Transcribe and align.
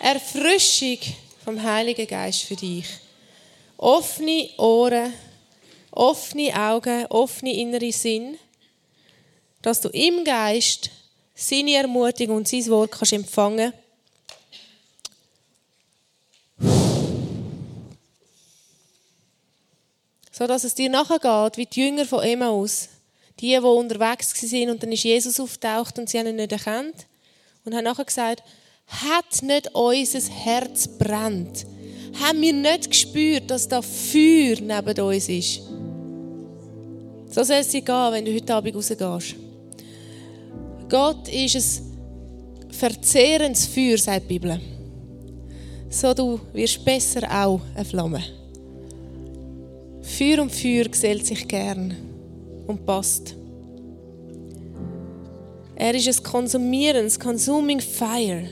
Erfrischung 0.00 0.98
vom 1.44 1.62
Heiligen 1.62 2.06
Geist 2.06 2.42
für 2.42 2.56
dich. 2.56 2.86
Offene 3.76 4.50
Ohren, 4.58 5.12
offene 5.90 6.54
Augen, 6.54 7.06
offene 7.06 7.54
innere 7.54 7.92
Sinn, 7.92 8.38
dass 9.62 9.80
du 9.80 9.88
im 9.88 10.24
Geist 10.24 10.90
seine 11.34 11.74
Ermutigung 11.74 12.36
und 12.36 12.48
sein 12.48 12.66
Wort 12.66 12.92
kannst 12.92 13.12
empfangen 13.12 13.72
so 20.38 20.46
dass 20.46 20.62
es 20.62 20.74
dir 20.76 20.88
nachher 20.88 21.18
geht, 21.18 21.56
wie 21.56 21.66
die 21.66 21.80
Jünger 21.80 22.06
von 22.06 22.22
Emmaus, 22.22 22.88
die, 23.40 23.48
die 23.48 23.58
unterwegs 23.58 24.40
waren 24.40 24.70
und 24.70 24.82
dann 24.82 24.92
ist 24.92 25.02
Jesus 25.02 25.40
auftaucht 25.40 25.98
und 25.98 26.08
sie 26.08 26.18
haben 26.18 26.28
ihn 26.28 26.36
nicht 26.36 26.52
erkannt 26.52 27.06
und 27.64 27.74
haben 27.74 27.82
nachher 27.82 28.04
gesagt, 28.04 28.44
hat 28.88 29.42
nicht 29.42 29.74
unser 29.74 30.32
Herz 30.32 30.88
brennt? 30.88 31.66
Haben 32.20 32.40
wir 32.40 32.52
nicht 32.52 32.90
gespürt, 32.90 33.50
dass 33.50 33.68
da 33.68 33.80
Feuer 33.80 34.56
neben 34.60 35.00
uns 35.00 35.28
ist? 35.28 35.60
So 37.30 37.44
soll 37.44 37.56
es 37.56 37.68
dir 37.68 37.82
gehen, 37.82 38.12
wenn 38.12 38.24
du 38.24 38.34
heute 38.34 38.54
Abend 38.54 38.74
rausgehst. 38.74 39.36
Gott 40.88 41.28
ist 41.28 41.54
ein 41.54 42.70
verzehrendes 42.70 43.66
Feuer, 43.66 43.98
sagt 43.98 44.24
die 44.24 44.38
Bibel. 44.38 44.58
So 45.90 46.14
du 46.14 46.40
wirst 46.52 46.84
besser 46.84 47.22
auch 47.30 47.60
eine 47.74 47.84
Flamme. 47.84 48.22
Feuer 50.02 50.40
und 50.42 50.50
Feuer 50.50 50.84
gesellt 50.84 51.26
sich 51.26 51.46
gern 51.46 51.94
und 52.66 52.84
passt. 52.86 53.34
Er 55.76 55.94
ist 55.94 56.08
ein 56.08 56.22
konsumierendes, 56.24 57.20
consuming 57.20 57.80
fire. 57.80 58.48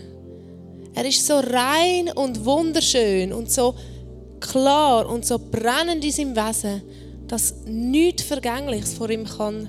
Er 0.96 1.04
ist 1.04 1.26
so 1.26 1.34
rein 1.34 2.10
und 2.14 2.46
wunderschön 2.46 3.30
und 3.34 3.50
so 3.52 3.74
klar 4.40 5.06
und 5.06 5.26
so 5.26 5.38
brennend 5.38 6.02
in 6.02 6.10
seinem 6.10 6.34
Wesen, 6.34 6.80
dass 7.28 7.54
nichts 7.66 8.22
Vergängliches 8.22 8.94
vor 8.94 9.10
ihm 9.10 9.26
kann 9.26 9.68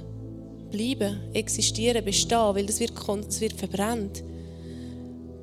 bleiben, 0.72 1.20
existieren, 1.34 2.04
bestehen, 2.06 2.56
weil 2.56 2.66
das 2.66 2.80
wird, 2.80 2.94
das 2.96 3.42
wird 3.42 3.54
verbrannt. 3.54 4.24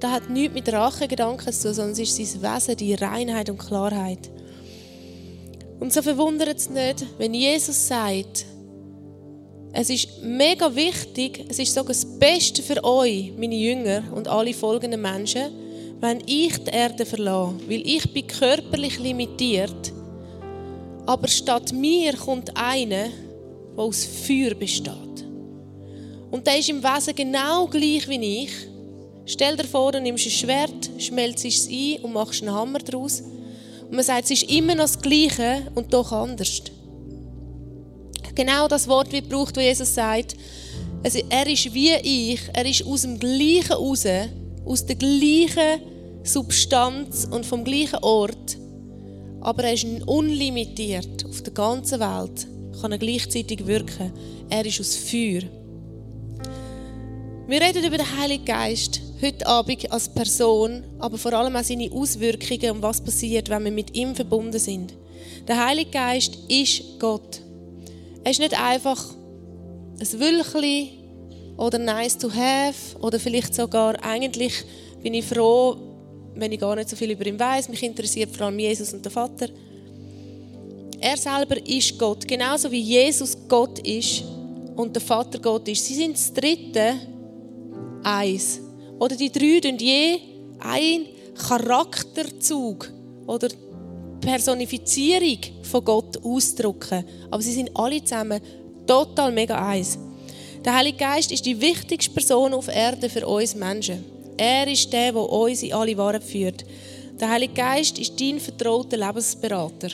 Das 0.00 0.10
hat 0.10 0.30
nichts 0.30 0.54
mit 0.54 0.72
Rachegedanken 0.72 1.52
zu 1.52 1.64
tun, 1.64 1.74
sondern 1.74 1.92
es 1.92 1.98
ist 1.98 2.16
sein 2.32 2.42
Wesen, 2.42 2.76
die 2.76 2.94
Reinheit 2.94 3.50
und 3.50 3.58
Klarheit. 3.58 4.30
Und 5.80 5.92
so 5.92 6.00
verwundert 6.00 6.56
es 6.56 6.70
nicht, 6.70 7.04
wenn 7.18 7.34
Jesus 7.34 7.88
sagt, 7.88 8.46
es 9.74 9.90
ist 9.90 10.22
mega 10.22 10.74
wichtig, 10.74 11.44
es 11.50 11.58
ist 11.58 11.74
sogar 11.74 11.88
das 11.88 12.06
Beste 12.06 12.62
für 12.62 12.82
euch, 12.82 13.32
meine 13.36 13.56
Jünger 13.56 14.04
und 14.14 14.28
alle 14.28 14.54
folgenden 14.54 15.02
Menschen, 15.02 15.63
wenn 16.04 16.22
ich 16.26 16.58
die 16.58 16.70
Erde 16.70 17.06
verlasse, 17.06 17.54
weil 17.66 17.80
ich 17.86 18.12
bin 18.12 18.26
körperlich 18.26 18.98
limitiert, 18.98 19.90
aber 21.06 21.26
statt 21.28 21.72
mir 21.72 22.12
kommt 22.14 22.54
einer, 22.54 23.08
der 23.74 23.78
aus 23.78 24.04
Feuer 24.04 24.52
besteht. 24.54 25.24
Und 26.30 26.46
der 26.46 26.58
ist 26.58 26.68
im 26.68 26.82
Wesen 26.82 27.14
genau 27.14 27.66
gleich 27.68 28.06
wie 28.06 28.42
ich. 28.42 28.50
Stell 29.24 29.56
dir 29.56 29.64
vor, 29.64 29.92
du 29.92 30.00
nimmst 30.02 30.26
ein 30.26 30.30
Schwert, 30.30 30.90
schmelzt 30.98 31.46
es 31.46 31.68
ein 31.70 32.00
und 32.02 32.12
machst 32.12 32.42
einen 32.42 32.52
Hammer 32.52 32.80
daraus. 32.80 33.22
Und 33.88 33.92
man 33.92 34.04
sagt, 34.04 34.24
es 34.24 34.42
ist 34.42 34.50
immer 34.50 34.74
noch 34.74 34.84
das 34.84 35.00
Gleiche 35.00 35.62
und 35.74 35.94
doch 35.94 36.12
anders. 36.12 36.64
Genau 38.34 38.68
das 38.68 38.86
Wort 38.88 39.10
wird 39.10 39.30
gebraucht, 39.30 39.56
wo 39.56 39.60
Jesus 39.60 39.94
sagt, 39.94 40.36
er 41.30 41.46
ist 41.46 41.72
wie 41.72 41.94
ich, 41.94 42.40
er 42.52 42.66
ist 42.66 42.84
aus 42.84 43.02
dem 43.02 43.18
Gleichen 43.18 43.72
raus, 43.72 44.04
aus 44.66 44.84
der 44.84 44.96
gleichen 44.96 45.93
Substanz 46.24 47.28
und 47.30 47.44
vom 47.44 47.64
gleichen 47.64 47.98
Ort, 48.02 48.56
aber 49.42 49.64
er 49.64 49.74
ist 49.74 49.86
unlimitiert 50.06 51.26
auf 51.26 51.42
der 51.42 51.52
ganzen 51.52 52.00
Welt, 52.00 52.46
kann 52.80 52.92
er 52.92 52.98
gleichzeitig 52.98 53.66
wirken. 53.66 54.10
Er 54.48 54.64
ist 54.64 54.80
aus 54.80 54.96
Feuer. 54.96 55.42
Wir 57.46 57.60
reden 57.60 57.84
über 57.84 57.98
den 57.98 58.18
Heiligen 58.18 58.46
Geist 58.46 59.02
heute 59.20 59.46
Abend 59.46 59.92
als 59.92 60.08
Person, 60.08 60.82
aber 60.98 61.18
vor 61.18 61.34
allem 61.34 61.56
auch 61.56 61.62
seine 61.62 61.92
Auswirkungen 61.92 62.70
und 62.70 62.82
was 62.82 63.02
passiert, 63.02 63.50
wenn 63.50 63.64
wir 63.64 63.70
mit 63.70 63.94
ihm 63.94 64.14
verbunden 64.14 64.58
sind. 64.58 64.94
Der 65.46 65.62
Heilige 65.62 65.90
Geist 65.90 66.38
ist 66.48 66.98
Gott. 66.98 67.42
Er 68.24 68.30
ist 68.30 68.40
nicht 68.40 68.58
einfach 68.58 69.02
ein 70.00 70.20
Wülchli 70.20 70.92
oder 71.58 71.78
nice 71.78 72.16
to 72.16 72.30
have 72.32 72.98
oder 73.00 73.20
vielleicht 73.20 73.54
sogar 73.54 74.02
eigentlich 74.02 74.64
bin 75.02 75.12
ich 75.12 75.26
froh, 75.26 75.76
wenn 76.34 76.52
ich 76.52 76.60
gar 76.60 76.76
nicht 76.76 76.88
so 76.88 76.96
viel 76.96 77.10
über 77.10 77.26
ihn 77.26 77.38
weiß. 77.38 77.68
Mich 77.68 77.82
interessiert 77.82 78.34
vor 78.34 78.46
allem 78.46 78.58
Jesus 78.58 78.92
und 78.92 79.04
der 79.04 79.12
Vater. 79.12 79.48
Er 81.00 81.16
selber 81.16 81.56
ist 81.66 81.98
Gott, 81.98 82.26
genauso 82.26 82.70
wie 82.70 82.80
Jesus 82.80 83.36
Gott 83.48 83.78
ist 83.80 84.24
und 84.76 84.94
der 84.94 85.02
Vater 85.02 85.38
Gott 85.38 85.68
ist. 85.68 85.84
Sie 85.84 85.94
sind 85.94 86.14
das 86.14 86.32
Dritte 86.32 86.94
eins. 88.02 88.60
Oder 88.98 89.16
die 89.16 89.30
drei 89.30 89.60
tun 89.60 89.78
je 89.78 90.18
ein 90.60 91.06
Charakterzug 91.34 92.90
oder 93.26 93.48
Personifizierung 94.20 95.38
von 95.62 95.84
Gott 95.84 96.24
ausdrücken. 96.24 97.04
Aber 97.30 97.42
sie 97.42 97.52
sind 97.52 97.70
alle 97.74 98.02
zusammen 98.02 98.40
total 98.86 99.32
mega 99.32 99.66
eins. 99.66 99.98
Der 100.64 100.74
Heilige 100.74 100.98
Geist 100.98 101.30
ist 101.30 101.44
die 101.44 101.60
wichtigste 101.60 102.12
Person 102.12 102.54
auf 102.54 102.68
Erden 102.68 103.10
für 103.10 103.26
uns 103.26 103.54
Menschen. 103.54 104.13
Er 104.36 104.66
ist 104.66 104.92
der, 104.92 105.12
der 105.12 105.30
uns 105.30 105.62
in 105.62 105.72
alle 105.72 105.96
Wahrheit 105.96 106.24
führt. 106.24 106.64
Der 107.20 107.30
Heilige 107.30 107.54
Geist 107.54 107.98
ist 107.98 108.20
dein 108.20 108.40
vertrauter 108.40 108.96
Lebensberater. 108.96 109.90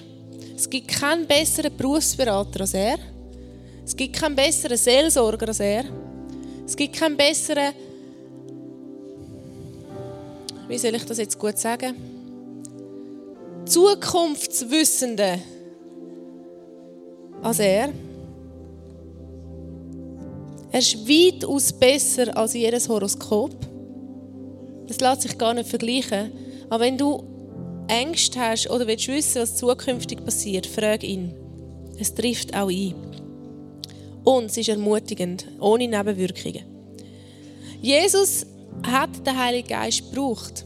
Es 0.56 0.68
gibt 0.68 0.88
keinen 0.88 1.26
besseren 1.26 1.76
Berufsberater 1.76 2.60
als 2.60 2.74
er. 2.74 2.98
Es 3.84 3.96
gibt 3.96 4.16
keinen 4.16 4.36
besseren 4.36 4.76
Seelsorger 4.76 5.48
als 5.48 5.60
er. 5.60 5.84
Es 6.64 6.76
gibt 6.76 6.96
keinen 6.96 7.16
besseren, 7.16 7.74
wie 10.68 10.78
soll 10.78 10.94
ich 10.94 11.04
das 11.04 11.18
jetzt 11.18 11.38
gut 11.38 11.58
sagen, 11.58 11.96
Zukunftswissenden 13.64 15.42
als 17.42 17.58
er. 17.58 17.92
Er 20.72 20.78
ist 20.78 21.08
weitaus 21.08 21.72
besser 21.72 22.36
als 22.36 22.54
jedes 22.54 22.88
Horoskop. 22.88 23.69
Das 24.90 24.98
lässt 24.98 25.22
sich 25.22 25.38
gar 25.38 25.54
nicht 25.54 25.68
vergleichen. 25.68 26.32
Aber 26.68 26.82
wenn 26.84 26.98
du 26.98 27.22
Ängste 27.86 28.40
hast 28.40 28.68
oder 28.68 28.88
willst 28.88 29.06
wissen, 29.06 29.40
was 29.40 29.54
zukünftig 29.54 30.24
passiert, 30.24 30.66
frag 30.66 31.04
ihn. 31.04 31.32
Es 31.96 32.12
trifft 32.12 32.56
auch 32.56 32.68
ein. 32.68 32.96
Und 34.24 34.46
es 34.46 34.56
ist 34.56 34.68
ermutigend, 34.68 35.46
ohne 35.60 35.86
Nebenwirkungen. 35.86 36.64
Jesus 37.80 38.44
hat 38.84 39.24
den 39.24 39.38
Heiligen 39.38 39.68
Geist 39.68 40.10
gebraucht. 40.10 40.64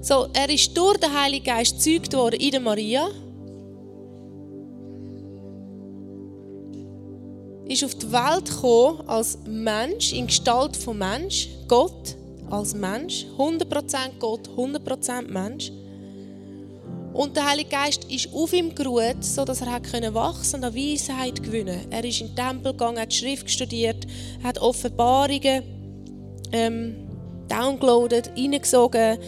So, 0.00 0.28
er 0.32 0.48
ist 0.48 0.76
durch 0.78 0.98
den 0.98 1.20
Heiligen 1.20 1.46
Geist 1.46 1.84
gezeugt 1.84 2.12
worden 2.14 2.38
in 2.38 2.50
der 2.52 2.60
Maria. 2.60 3.08
Ist 7.66 7.82
auf 7.82 7.96
die 7.96 8.12
Welt 8.12 8.44
gekommen 8.44 9.00
als 9.08 9.36
Mensch, 9.48 10.12
in 10.12 10.28
Gestalt 10.28 10.76
von 10.76 10.96
Mensch, 10.96 11.48
Gott 11.66 12.18
als 12.54 12.74
Mensch, 12.74 13.26
100% 13.36 14.18
Gott, 14.18 14.48
100% 14.56 15.30
Mensch. 15.30 15.72
Und 17.12 17.36
der 17.36 17.48
Heilige 17.48 17.70
Geist 17.70 18.10
ist 18.10 18.32
auf 18.34 18.52
ihm 18.52 18.74
geruht, 18.74 19.22
sodass 19.22 19.60
er 19.60 19.80
können 19.80 20.14
wachsen 20.14 20.56
und 20.56 20.64
an 20.64 20.74
Weisheit 20.74 21.42
gewinnen 21.42 21.86
Er 21.90 22.04
ist 22.04 22.20
in 22.20 22.28
den 22.28 22.36
Tempel 22.36 22.72
gegangen, 22.72 22.98
hat 22.98 23.12
die 23.12 23.16
Schrift 23.16 23.48
studiert, 23.48 24.04
hat 24.42 24.58
Offenbarungen 24.58 25.62
ähm, 26.50 26.96
downloadet, 27.48 28.30
reingesogen, 28.36 29.18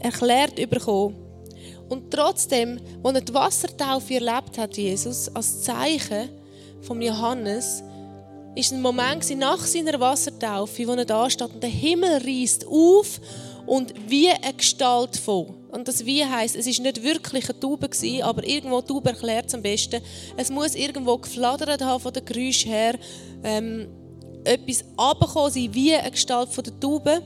erklärt 0.00 0.56
bekommen. 0.70 1.16
Und 1.90 2.10
trotzdem, 2.10 2.80
als 3.02 3.14
er 3.14 3.20
die 3.20 3.34
Wassertaufe 3.34 4.14
erlebt 4.14 4.56
hat, 4.56 4.76
Jesus, 4.76 5.28
als 5.34 5.62
Zeichen 5.62 6.30
von 6.80 7.00
Johannes, 7.02 7.82
ist 8.54 8.72
ein 8.72 8.82
Moment 8.82 9.28
nach 9.36 9.60
seiner 9.60 9.98
Wassertaufe, 9.98 10.86
wo 10.86 10.92
er 10.92 11.04
da 11.04 11.28
steht 11.28 11.52
und 11.52 11.62
der 11.62 11.70
Himmel 11.70 12.18
reißt 12.18 12.66
auf 12.66 13.20
und 13.66 13.94
wie 14.08 14.28
eine 14.28 14.54
Gestalt 14.54 15.16
von. 15.16 15.54
Und 15.70 15.88
das 15.88 16.04
wie 16.04 16.24
heißt, 16.24 16.54
es 16.54 16.66
ist 16.66 16.80
nicht 16.80 17.02
wirklich 17.02 17.48
eine 17.48 17.58
Taube 17.58 17.88
gewesen, 17.88 18.22
aber 18.22 18.46
irgendwo 18.46 18.80
die 18.80 18.86
Taube 18.86 19.10
erklärt 19.10 19.46
es 19.46 19.54
am 19.54 19.62
besten. 19.62 20.00
Es 20.36 20.50
muss 20.50 20.74
irgendwo 20.74 21.16
geflattert 21.18 21.82
haben 21.82 22.00
von 22.00 22.12
den 22.12 22.24
Geräusch 22.24 22.64
her, 22.64 22.96
ähm, 23.42 23.88
etwas 24.44 24.84
abgekommen 24.96 25.50
sein 25.50 25.70
wie 25.72 25.94
eine 25.94 26.10
Gestalt 26.10 26.50
von 26.50 26.62
der 26.62 26.78
Taube 26.78 27.22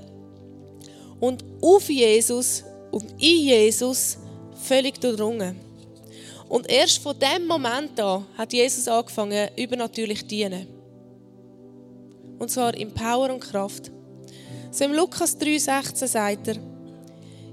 und 1.21 1.45
auf 1.61 1.91
Jesus 1.91 2.63
und 2.91 3.11
in 3.19 3.43
Jesus 3.45 4.17
völlig 4.63 5.01
durchdrungen. 5.01 5.61
Und 6.49 6.71
erst 6.71 7.03
von 7.03 7.15
dem 7.19 7.47
Moment 7.47 8.01
an 8.01 8.25
hat 8.37 8.53
Jesus 8.53 8.89
angefangen, 8.89 9.49
übernatürlich 9.57 10.21
zu 10.21 10.27
dienen. 10.27 10.78
Und 12.39 12.51
zwar 12.51 12.75
in 12.75 12.93
Power 12.93 13.33
und 13.33 13.41
Kraft. 13.41 13.91
So 14.71 14.85
im 14.85 14.93
Lukas 14.93 15.39
3,16 15.39 16.07
sagt 16.07 16.49
er, 16.49 16.57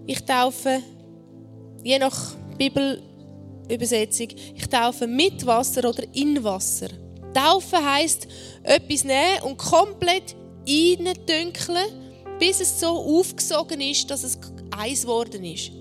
ich 0.05 0.23
taufe, 0.23 0.81
je 1.83 1.97
nach 1.97 2.35
Bibelübersetzung, 2.57 4.27
ich 4.53 4.67
taufe 4.67 5.07
mit 5.07 5.45
Wasser 5.45 5.89
oder 5.89 6.03
in 6.13 6.43
Wasser. 6.43 6.89
Taufen 7.33 7.83
heisst, 7.83 8.27
etwas 8.63 9.03
nehmen 9.03 9.41
und 9.43 9.57
komplett 9.57 10.35
reindünkeln, 10.67 11.85
bis 12.39 12.61
es 12.61 12.79
so 12.79 12.87
aufgesogen 12.87 13.81
ist, 13.81 14.09
dass 14.09 14.23
es 14.23 14.37
eins 14.77 15.01
geworden 15.01 15.43
ist. 15.43 15.71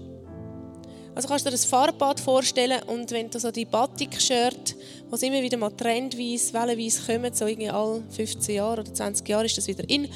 Also 1.14 1.28
kannst 1.28 1.46
du 1.46 1.50
dir 1.50 1.56
ein 1.56 1.60
Farbbad 1.62 2.18
vorstellen 2.18 2.82
und 2.88 3.10
wenn 3.12 3.30
du 3.30 3.38
so 3.38 3.50
die 3.50 3.64
Batik-Shirt, 3.64 4.74
was 5.14 5.22
immer 5.22 5.43
wieder 5.43 5.56
mal 5.56 5.70
trendweise, 5.70 6.52
wellenweise 6.52 7.00
kommen, 7.06 7.32
so 7.32 7.46
irgendwie 7.46 7.70
alle 7.70 8.02
15 8.11 8.56
Jahre 8.56 8.81
oder 8.81 8.93
20 8.93 9.28
Jahre 9.28 9.46
ist 9.46 9.56
das 9.56 9.69
wieder 9.69 9.88
in, 9.88 10.08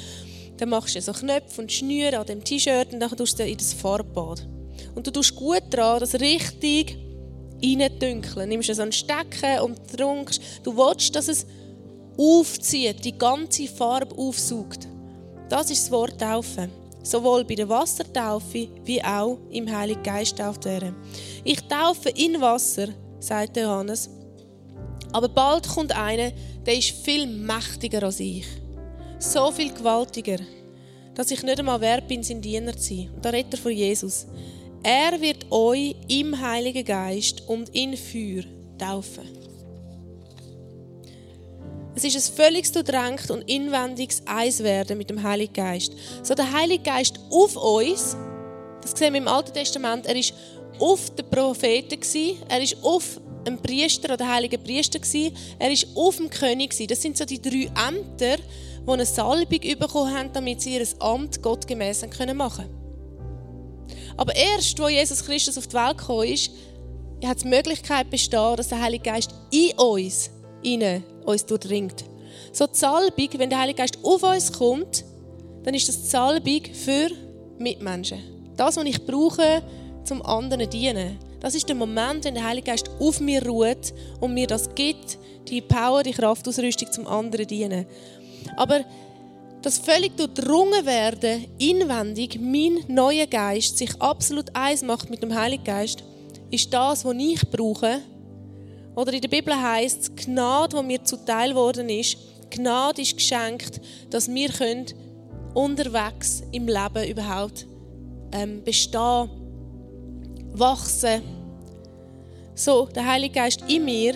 dann 0.57 0.67
machst 0.67 0.93
du 0.93 1.01
so 1.01 1.13
Knöpfe 1.13 1.61
und 1.61 1.71
Schnüre 1.71 2.19
an 2.19 2.25
dem 2.25 2.43
T-Shirt 2.43 2.91
und 2.91 2.99
dann 2.99 3.09
tust 3.15 3.39
du 3.39 3.47
in 3.47 3.57
das 3.57 3.71
Farbbad. 3.71 4.45
Und 4.95 5.07
du 5.07 5.11
tust 5.11 5.33
gut 5.37 5.63
daran, 5.69 6.01
das 6.01 6.15
richtig 6.15 6.97
reindünkeln. 7.63 8.49
Nimmst 8.49 8.75
so 8.75 8.81
einen 8.81 8.91
Stecken 8.91 9.61
und 9.61 9.79
trunkst. 9.89 10.41
Du 10.63 10.75
willst, 10.75 11.15
dass 11.15 11.29
es 11.29 11.45
aufzieht, 12.17 13.05
die 13.05 13.17
ganze 13.17 13.67
Farbe 13.67 14.13
aufsaugt. 14.17 14.85
Das 15.47 15.71
ist 15.71 15.83
das 15.83 15.91
Wort 15.91 16.19
Taufe. 16.19 16.67
Sowohl 17.03 17.45
bei 17.45 17.55
der 17.55 17.69
Wassertaufe 17.69 18.67
wie 18.83 19.01
auch 19.01 19.37
im 19.49 19.73
Heiligen 19.73 20.03
Geist 20.03 20.37
tauft. 20.37 20.67
Ich 21.45 21.61
taufe 21.69 22.09
in 22.09 22.41
Wasser, 22.41 22.89
sagt 23.21 23.55
Johannes. 23.55 24.09
Aber 25.11 25.27
bald 25.27 25.67
kommt 25.67 25.95
einer, 25.95 26.31
der 26.65 26.77
ist 26.77 26.91
viel 26.91 27.25
mächtiger 27.25 28.03
als 28.03 28.19
ich. 28.19 28.45
So 29.17 29.51
viel 29.51 29.73
gewaltiger, 29.73 30.37
dass 31.15 31.31
ich 31.31 31.43
nicht 31.43 31.59
einmal 31.59 31.81
wert 31.81 32.07
bin, 32.07 32.23
sein 32.23 32.41
Diener 32.41 32.75
zu 32.77 32.95
sein. 32.95 33.09
Und 33.15 33.25
da 33.25 33.29
redet 33.29 33.53
er 33.55 33.59
von 33.59 33.71
Jesus. 33.71 34.27
Er 34.83 35.19
wird 35.19 35.51
euch 35.51 35.95
im 36.07 36.39
Heiligen 36.39 36.85
Geist 36.85 37.43
und 37.47 37.69
in 37.69 37.97
Feuer 37.97 38.43
taufen. 38.77 39.39
Es 41.95 42.03
ist 42.05 42.15
ein 42.15 42.35
völlig 42.35 42.71
durchdrängt 42.71 43.29
und 43.29 43.41
inwendiges 43.49 44.21
Eiswerden 44.25 44.97
mit 44.97 45.09
dem 45.09 45.21
Heiligen 45.21 45.51
Geist. 45.51 45.93
So 46.23 46.33
der 46.33 46.49
Heilige 46.53 46.83
Geist 46.83 47.19
auf 47.29 47.57
uns, 47.57 48.15
das 48.81 48.91
sehen 48.91 49.13
wir 49.13 49.19
im 49.19 49.27
Alten 49.27 49.53
Testament, 49.53 50.05
er 50.05 50.15
ist 50.15 50.33
auf 50.79 51.09
den 51.09 51.29
Propheten 51.29 51.99
er 52.47 52.61
ist 52.61 52.77
auf 52.81 53.19
dem 53.49 53.61
Priester 53.61 54.13
oder 54.13 54.27
heiligen 54.27 54.61
Priester 54.63 54.99
er 55.57 55.71
ist 55.71 55.87
auf 55.95 56.17
dem 56.17 56.29
König 56.29 56.75
Das 56.87 57.01
sind 57.01 57.17
so 57.17 57.25
die 57.25 57.41
drei 57.41 57.69
Ämter, 57.87 58.37
die 58.85 58.91
eine 58.91 59.05
Salbung 59.05 59.59
bekommen 59.79 60.15
haben, 60.15 60.33
damit 60.33 60.61
sie 60.61 60.75
ihr 60.75 60.87
Amt 60.99 61.41
gottgemäß 61.41 62.05
machen 62.35 62.65
können. 62.67 62.79
Aber 64.17 64.35
erst, 64.35 64.79
als 64.79 64.91
Jesus 64.91 65.25
Christus 65.25 65.57
auf 65.57 65.67
die 65.67 65.75
Welt 65.75 65.97
gekommen 65.97 66.27
ist, 66.27 66.51
hat 67.25 67.43
die 67.43 67.47
Möglichkeit 67.47 68.09
bestehen, 68.09 68.55
dass 68.55 68.69
der 68.69 68.81
Heilige 68.81 69.03
Geist 69.03 69.33
in 69.51 69.77
uns, 69.77 70.29
in 70.63 71.03
uns 71.25 71.45
durchdringt. 71.45 72.05
So 72.51 72.67
die 72.67 72.77
Salbung, 72.77 73.29
wenn 73.37 73.49
der 73.49 73.59
Heilige 73.59 73.77
Geist 73.77 73.97
auf 74.03 74.23
uns 74.23 74.51
kommt, 74.51 75.03
dann 75.63 75.73
ist 75.73 75.87
das 75.87 76.01
die 76.01 76.07
Salbung 76.07 76.61
für 76.73 77.09
Mitmenschen. 77.57 78.19
Das, 78.55 78.77
was 78.77 78.85
ich 78.85 79.05
brauche, 79.05 79.61
zum 80.03 80.21
anderen 80.21 80.69
dienen. 80.69 81.17
Das 81.39 81.55
ist 81.55 81.67
der 81.67 81.75
Moment, 81.75 82.25
wenn 82.25 82.33
der 82.33 82.45
Heilige 82.45 82.71
Geist 82.71 82.89
auf 82.99 83.19
mir 83.19 83.45
ruht 83.45 83.93
und 84.19 84.33
mir 84.33 84.47
das 84.47 84.73
gibt, 84.75 85.17
die 85.47 85.61
Power, 85.61 86.03
die 86.03 86.11
Kraftausrüstung 86.11 86.91
zum 86.91 87.07
anderen 87.07 87.47
dienen. 87.47 87.85
Aber 88.57 88.83
das 89.61 89.77
völlig 89.77 90.15
durchdrungen 90.15 90.85
werden, 90.85 91.45
inwendig, 91.57 92.39
mein 92.39 92.79
neuer 92.87 93.27
Geist 93.27 93.77
sich 93.77 93.89
absolut 94.01 94.55
eins 94.55 94.81
macht 94.83 95.09
mit 95.09 95.21
dem 95.21 95.35
Heiligen 95.35 95.63
Geist, 95.63 96.03
ist 96.51 96.73
das, 96.73 97.03
was 97.05 97.15
ich 97.17 97.49
brauche. 97.49 97.99
Oder 98.95 99.13
in 99.13 99.21
der 99.21 99.29
Bibel 99.29 99.53
heißt 99.53 100.01
es, 100.01 100.15
Gnade, 100.25 100.77
die 100.77 100.83
mir 100.83 101.03
zuteil 101.03 101.55
worden 101.55 101.89
ist, 101.89 102.17
Gnade 102.49 103.01
ist 103.01 103.15
geschenkt, 103.15 103.79
dass 104.09 104.27
wir 104.27 104.49
unterwegs 105.53 106.43
im 106.51 106.67
Leben 106.67 107.09
überhaupt 107.09 107.67
ähm, 108.31 108.63
bestehen, 108.63 109.29
wachsen. 110.53 111.21
So, 112.55 112.87
der 112.87 113.05
Heilige 113.05 113.35
Geist 113.35 113.63
in 113.67 113.85
mir 113.85 114.15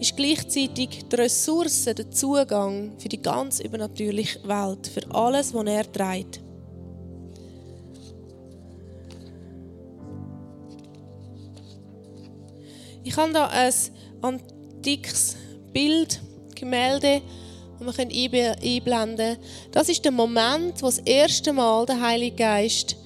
ist 0.00 0.16
gleichzeitig 0.16 1.04
die 1.10 1.14
Ressource, 1.14 1.84
der 1.84 2.10
Zugang 2.10 2.92
für 2.98 3.08
die 3.08 3.22
ganz 3.22 3.60
übernatürliche 3.60 4.40
Welt, 4.48 4.86
für 4.86 5.14
alles, 5.14 5.54
was 5.54 5.66
er 5.66 5.90
trägt. 5.90 6.40
Ich 13.04 13.16
habe 13.16 13.32
da 13.32 13.46
ein 13.48 13.72
antikes 14.22 15.36
Bild, 15.72 16.20
Gemälde, 16.54 17.20
das 17.78 17.98
wir 17.98 18.56
einblenden 18.62 19.16
können. 19.16 19.38
Das 19.72 19.88
ist 19.88 20.04
der 20.04 20.12
Moment, 20.12 20.82
wo 20.82 20.86
das 20.86 20.98
erste 20.98 21.52
Mal 21.52 21.84
der 21.86 22.00
Heilige 22.00 22.36
Geist 22.36 22.96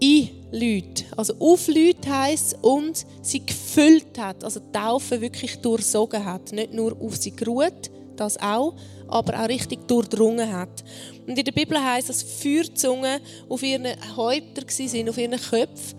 in 0.00 0.35
Leute. 0.52 1.04
Also 1.16 1.34
auf 1.38 1.68
Leute 1.68 2.08
heisst 2.08 2.56
und 2.62 3.04
sie 3.22 3.44
gefüllt 3.44 4.18
hat, 4.18 4.44
also 4.44 4.60
Taufe 4.72 5.20
wirklich 5.20 5.56
durchsogen 5.56 6.24
hat. 6.24 6.52
Nicht 6.52 6.72
nur 6.72 6.96
auf 7.00 7.16
sie 7.16 7.34
geruht, 7.34 7.90
das 8.16 8.40
auch, 8.40 8.74
aber 9.08 9.42
auch 9.42 9.48
richtig 9.48 9.86
durchdrungen 9.88 10.52
hat. 10.52 10.84
Und 11.26 11.38
in 11.38 11.44
der 11.44 11.52
Bibel 11.52 11.82
heißt 11.82 12.08
dass 12.08 12.22
Feuerzungen 12.22 13.20
auf 13.48 13.62
ihren 13.62 13.86
Häuptern 14.16 14.64
sind, 14.68 15.08
auf 15.08 15.18
ihren 15.18 15.40
Köpfen. 15.40 15.98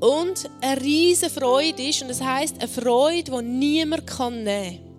Und 0.00 0.50
eine 0.60 0.80
riesige 0.80 1.30
Freude 1.30 1.82
ist, 1.82 2.02
und 2.02 2.08
das 2.08 2.20
heißt 2.20 2.56
eine 2.58 2.68
Freude, 2.68 3.30
die 3.30 3.42
niemand 3.42 4.06
kann 4.06 4.42
nehmen 4.42 4.78
kann. 4.78 4.94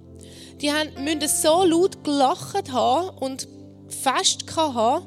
Die 0.62 0.72
müssen 1.02 1.28
so 1.28 1.64
laut 1.64 2.04
gelacht 2.04 2.72
haben 2.72 3.18
und 3.18 3.48
fest 3.90 4.46
haben, 4.56 5.06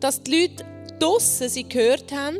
dass 0.00 0.22
die 0.22 0.42
Leute 0.42 0.64
draussen 1.04 1.48
sie 1.48 1.68
gehört 1.68 2.12
haben. 2.12 2.38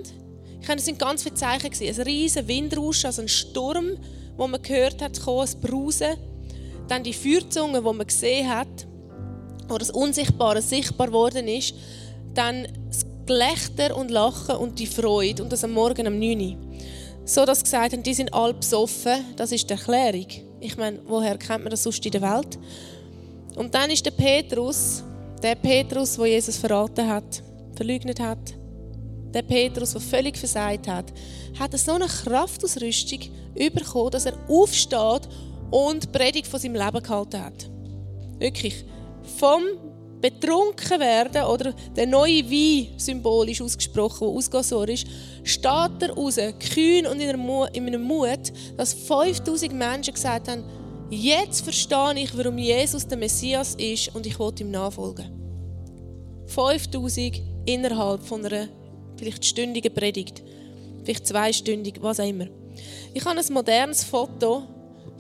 Ich 0.61 0.69
meine, 0.69 0.79
es 0.79 0.87
sind 0.87 0.99
ganz 0.99 1.23
viele 1.23 1.35
Zeichen. 1.35 1.71
Gewesen. 1.71 2.01
Ein 2.01 2.07
riesiger 2.07 2.49
Windrausch, 2.49 3.05
also 3.05 3.23
ein 3.23 3.29
Sturm, 3.29 3.99
wo 4.37 4.47
man 4.47 4.63
gehört 4.63 5.03
hat, 5.03 5.19
ein 5.19 5.61
Brausen. 5.61 6.17
Dann 6.89 7.03
die 7.03 7.13
Feuerzunge, 7.13 7.79
die 7.79 7.85
man 7.85 8.07
gesehen 8.07 8.49
hat, 8.49 8.87
wo 9.69 9.77
das 9.77 9.91
Unsichtbare 9.91 10.63
sichtbar 10.63 11.09
geworden 11.09 11.47
ist. 11.49 11.75
Dann 12.35 12.67
das 12.89 13.05
Gelächter 13.27 13.97
und 13.97 14.11
Lachen 14.11 14.57
und 14.57 14.79
die 14.79 14.87
Freude. 14.87 15.43
Und 15.43 15.53
das 15.53 15.65
am 15.65 15.73
Morgen 15.73 16.07
um 16.07 16.19
9 16.19 16.41
Uhr. 16.41 16.57
So, 17.27 17.45
dass 17.45 17.59
sie 17.59 17.65
gesagt 17.65 17.93
haben, 17.93 18.03
die 18.03 18.15
sind 18.15 18.33
alle 18.33 18.55
besoffen. 18.55 19.25
Das 19.37 19.53
ist 19.53 19.69
die 19.69 19.75
Erklärung. 19.75 20.27
Ich 20.61 20.77
meine, 20.79 21.01
woher 21.07 21.37
kennt 21.37 21.65
man 21.65 21.71
das 21.71 21.83
sonst 21.83 22.05
in 22.05 22.13
der 22.13 22.23
Welt? 22.23 22.59
Und 23.57 23.75
dann 23.75 23.91
ist 23.91 24.05
der 24.05 24.11
Petrus, 24.11 25.03
der 25.43 25.55
Petrus, 25.55 26.19
wo 26.19 26.25
Jesus 26.25 26.57
verraten 26.57 27.07
hat, 27.07 27.43
verleugnet 27.77 28.21
hat, 28.21 28.55
der 29.33 29.43
Petrus, 29.43 29.93
der 29.93 30.01
völlig 30.01 30.39
versagt 30.39 30.87
hat, 30.89 31.13
hat 31.59 31.79
so 31.79 31.93
eine 31.93 32.07
Kraftausrüstung 32.07 33.21
bekommen, 33.55 34.11
dass 34.11 34.27
er 34.27 34.35
aufsteht 34.49 35.29
und 35.71 36.05
die 36.05 36.09
Predigt 36.09 36.47
von 36.47 36.61
seinem 36.61 36.77
Leben 36.77 37.03
gehalten 37.03 37.45
hat. 37.45 37.71
Wirklich. 38.39 38.85
Vom 39.39 39.63
betrunken 40.21 41.01
werden 41.01 41.45
oder 41.45 41.75
der 41.95 42.07
neue 42.07 42.49
Wein 42.51 42.99
symbolisch 42.99 43.61
ausgesprochen, 43.61 44.27
der 44.27 44.37
ausgesor 44.37 44.89
ist, 44.89 45.07
steht 45.43 45.67
er 46.01 46.11
raus, 46.15 46.39
kühn 46.73 47.07
und 47.07 47.21
in 47.21 47.29
einem 47.29 48.03
Mut, 48.03 48.53
dass 48.77 48.95
5000 48.95 49.75
Menschen 49.75 50.15
gesagt 50.15 50.49
haben, 50.49 50.65
jetzt 51.11 51.61
verstehe 51.61 52.15
ich, 52.17 52.37
warum 52.39 52.57
Jesus 52.57 53.07
der 53.07 53.19
Messias 53.19 53.75
ist 53.75 54.15
und 54.15 54.27
ich 54.27 54.39
will 54.39 54.53
ihm 54.61 54.71
nachfolgen. 54.71 55.27
5000 56.47 57.43
innerhalb 57.67 58.23
von 58.23 58.45
einer 58.45 58.69
vielleicht 59.17 59.45
stündigen 59.45 59.93
Predigt, 59.93 60.43
vielleicht 61.05 61.27
zweistündig, 61.27 61.97
was 62.01 62.21
auch 62.21 62.29
immer. 62.29 62.47
Ich 63.13 63.25
habe 63.25 63.39
ein 63.39 63.53
modernes 63.53 64.05
Foto 64.05 64.65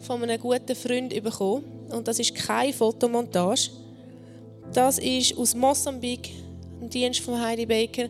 von 0.01 0.23
einem 0.23 0.41
guten 0.41 0.75
Freund 0.75 1.11
bekommen 1.23 1.65
und 1.91 2.09
das 2.09 2.19
ist 2.19 2.35
keine 2.35 2.73
Fotomontage. 2.73 3.71
Das 4.73 4.99
ist 4.99 5.37
aus 5.37 5.55
Mosambik, 5.55 6.31
ein 6.81 6.91
Dienst 6.91 7.21
von 7.21 7.41
Heidi 7.41 7.67
Baker. 7.67 8.09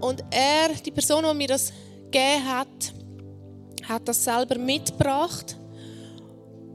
Und 0.00 0.24
er, 0.30 0.74
die 0.84 0.90
Person, 0.90 1.24
die 1.28 1.36
mir 1.36 1.48
das 1.48 1.72
gegeben 2.10 2.44
hat, 2.46 2.92
hat 3.88 4.08
das 4.08 4.24
selber 4.24 4.58
mitgebracht. 4.58 5.56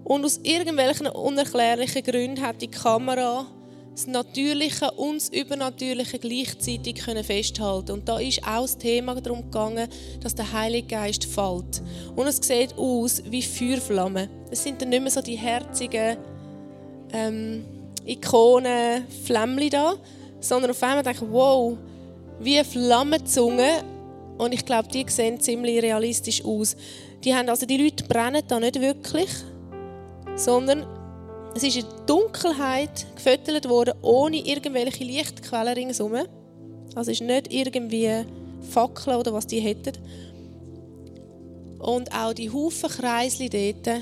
Und 0.03 0.25
aus 0.25 0.39
irgendwelchen 0.43 1.07
unerklärlichen 1.07 2.03
Gründen 2.03 2.41
hat 2.41 2.61
die 2.61 2.67
Kamera 2.67 3.45
das 3.93 4.07
Natürliche 4.07 4.89
und 4.91 5.17
das 5.17 5.29
Übernatürliche 5.29 6.17
gleichzeitig 6.17 7.03
festhalten 7.03 7.91
Und 7.91 8.07
da 8.07 8.19
ist 8.19 8.41
auch 8.43 8.61
das 8.61 8.77
Thema 8.77 9.19
darum 9.19 9.43
gegangen, 9.43 9.87
dass 10.21 10.35
der 10.35 10.51
Heilige 10.51 10.87
Geist 10.87 11.25
fällt. 11.25 11.81
Und 12.15 12.27
es 12.27 12.37
sieht 12.37 12.77
aus 12.77 13.21
wie 13.29 13.41
Feuerflammen. 13.41 14.29
Es 14.49 14.63
sind 14.63 14.81
dann 14.81 14.89
nicht 14.89 15.01
mehr 15.01 15.11
so 15.11 15.21
die 15.21 15.35
herzigen 15.35 16.17
ähm, 17.11 17.65
Ikonen, 18.05 19.05
Flämmchen 19.25 19.69
da, 19.69 19.95
sondern 20.39 20.71
auf 20.71 20.81
einmal 20.81 21.03
denke 21.03 21.25
ich, 21.25 21.31
wow, 21.31 21.77
wie 22.39 22.63
Flammenzungen 22.63 23.83
und 24.37 24.53
ich 24.53 24.65
glaube, 24.65 24.87
die 24.87 25.05
sehen 25.07 25.39
ziemlich 25.39 25.83
realistisch 25.83 26.43
aus. 26.43 26.75
Die 27.23 27.35
haben 27.35 27.49
also 27.49 27.67
die 27.67 27.77
Leute 27.77 28.03
brennen 28.05 28.41
da 28.47 28.59
nicht 28.59 28.81
wirklich, 28.81 29.29
sondern 30.35 30.87
es 31.53 31.63
ist 31.63 31.77
in 31.77 31.85
Dunkelheit 32.05 33.05
gefüttert 33.15 33.67
worden, 33.67 33.93
ohne 34.01 34.37
irgendwelche 34.37 35.03
Lichtquellen 35.03 35.73
ringsum. 35.73 36.15
Also 36.95 37.11
es 37.11 37.19
ist 37.19 37.21
nicht 37.21 37.51
irgendwie 37.51 38.25
Fackeln 38.69 39.17
oder 39.17 39.33
was 39.33 39.47
die 39.47 39.59
hätten. 39.59 39.97
Und 41.79 42.13
auch 42.13 42.33
die 42.33 42.49
Haufen 42.49 42.89
Kreisli 42.89 43.49
dort, 43.49 44.01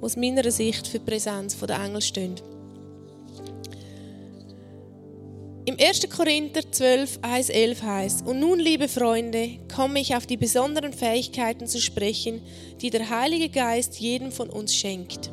aus 0.00 0.16
meiner 0.16 0.50
Sicht 0.50 0.86
für 0.86 0.98
die 0.98 1.04
Präsenz 1.04 1.56
der 1.58 1.78
Engel 1.78 2.00
stehen. 2.00 2.34
Im 5.66 5.76
1. 5.80 6.08
Korinther 6.16 6.60
12, 6.70 7.18
1, 7.22 7.48
11 7.48 7.82
heißt, 7.82 8.26
Und 8.26 8.38
nun, 8.38 8.60
liebe 8.60 8.86
Freunde, 8.86 9.58
komme 9.74 9.98
ich 9.98 10.14
auf 10.14 10.24
die 10.24 10.36
besonderen 10.36 10.92
Fähigkeiten 10.92 11.66
zu 11.66 11.80
sprechen, 11.80 12.40
die 12.80 12.90
der 12.90 13.10
Heilige 13.10 13.48
Geist 13.48 13.98
jedem 13.98 14.30
von 14.30 14.48
uns 14.48 14.72
schenkt. 14.72 15.30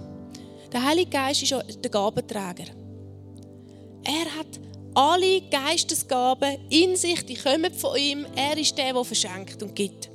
Der 0.74 0.84
Heilige 0.84 1.12
Geist 1.12 1.44
ist 1.44 1.54
der 1.84 1.92
Gabenträger. 1.92 2.66
Er 4.04 4.40
hat 4.40 4.60
alle 4.96 5.42
Geistesgaben 5.52 6.58
in 6.72 6.96
sich, 6.96 7.24
die 7.28 7.36
kommen 7.36 7.72
von 7.72 7.96
ihm. 7.96 8.26
Er 8.36 8.58
ist 8.58 8.76
der, 8.76 8.92
der 8.92 9.04
verschenkt 9.04 9.62
und 9.62 9.76
gibt. 9.76 10.10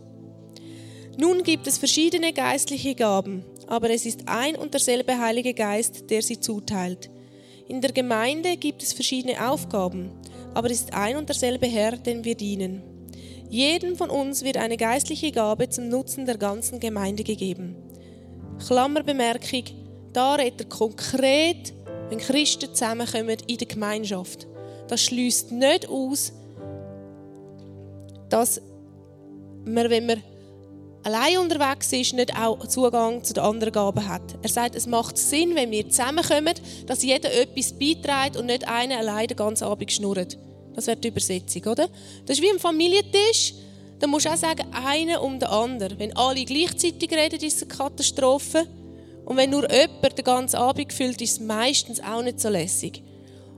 Nun 1.16 1.44
gibt 1.44 1.68
es 1.68 1.78
verschiedene 1.78 2.32
geistliche 2.32 2.96
Gaben, 2.96 3.44
aber 3.68 3.90
es 3.90 4.04
ist 4.04 4.22
ein 4.26 4.56
und 4.56 4.74
derselbe 4.74 5.20
Heilige 5.20 5.54
Geist, 5.54 6.10
der 6.10 6.22
sie 6.22 6.40
zuteilt. 6.40 7.08
In 7.68 7.80
der 7.80 7.92
Gemeinde 7.92 8.56
gibt 8.56 8.82
es 8.82 8.92
verschiedene 8.92 9.48
Aufgaben, 9.48 10.10
aber 10.54 10.72
es 10.72 10.80
ist 10.80 10.92
ein 10.92 11.16
und 11.16 11.28
derselbe 11.28 11.68
Herr, 11.68 11.96
dem 11.96 12.24
wir 12.24 12.34
dienen. 12.34 12.82
Jedem 13.48 13.94
von 13.94 14.10
uns 14.10 14.42
wird 14.42 14.56
eine 14.56 14.76
geistliche 14.76 15.30
Gabe 15.30 15.68
zum 15.68 15.88
Nutzen 15.88 16.26
der 16.26 16.36
ganzen 16.36 16.80
Gemeinde 16.80 17.22
gegeben. 17.22 17.76
Klammerbemerkung, 18.66 19.64
da 20.18 20.34
redet 20.34 20.62
er 20.62 20.68
konkret, 20.68 21.72
wenn 22.08 22.18
Christen 22.18 22.74
zusammenkommen 22.74 23.36
in 23.46 23.56
der 23.56 23.68
Gemeinschaft. 23.68 24.48
Das 24.88 25.00
schließt 25.00 25.52
nicht 25.52 25.88
aus, 25.88 26.32
dass 28.28 28.60
man, 29.64 29.88
wenn 29.88 30.06
man 30.06 30.20
allein 31.04 31.38
unterwegs 31.38 31.92
ist, 31.92 32.14
nicht 32.14 32.36
auch 32.36 32.66
Zugang 32.66 33.22
zu 33.22 33.32
den 33.32 33.44
anderen 33.44 33.72
Gaben 33.72 34.08
hat. 34.08 34.22
Er 34.42 34.48
sagt, 34.48 34.74
es 34.74 34.88
macht 34.88 35.16
Sinn, 35.16 35.54
wenn 35.54 35.70
wir 35.70 35.88
zusammenkommen, 35.88 36.54
dass 36.86 37.04
jeder 37.04 37.32
etwas 37.32 37.72
beiträgt 37.72 38.36
und 38.36 38.46
nicht 38.46 38.66
einer 38.66 38.98
allein 38.98 39.28
den 39.28 39.36
ganzen 39.36 39.64
Abend 39.68 39.92
schnurrt. 39.92 40.36
Das 40.74 40.88
wäre 40.88 40.96
die 40.96 41.08
Übersetzung, 41.08 41.62
oder? 41.62 41.88
Das 42.26 42.38
ist 42.38 42.42
wie 42.42 42.50
im 42.50 42.58
Familientisch. 42.58 43.54
Da 44.00 44.08
musst 44.08 44.26
du 44.26 44.30
auch 44.30 44.36
sagen, 44.36 44.66
einer 44.72 45.22
um 45.22 45.38
den 45.38 45.48
anderen. 45.48 45.96
Wenn 45.96 46.16
alle 46.16 46.44
gleichzeitig 46.44 47.12
reden, 47.12 47.38
ist 47.40 47.62
es 47.62 47.62
eine 47.62 47.68
Katastrophe. 47.68 48.66
Und 49.28 49.36
wenn 49.36 49.50
nur 49.50 49.70
jemand 49.70 50.16
den 50.16 50.24
ganzen 50.24 50.56
Abend 50.56 50.90
füllt, 50.90 51.20
ist 51.20 51.32
es 51.32 51.40
meistens 51.40 52.02
auch 52.02 52.22
nicht 52.22 52.40
so 52.40 52.48
lässig. 52.48 53.02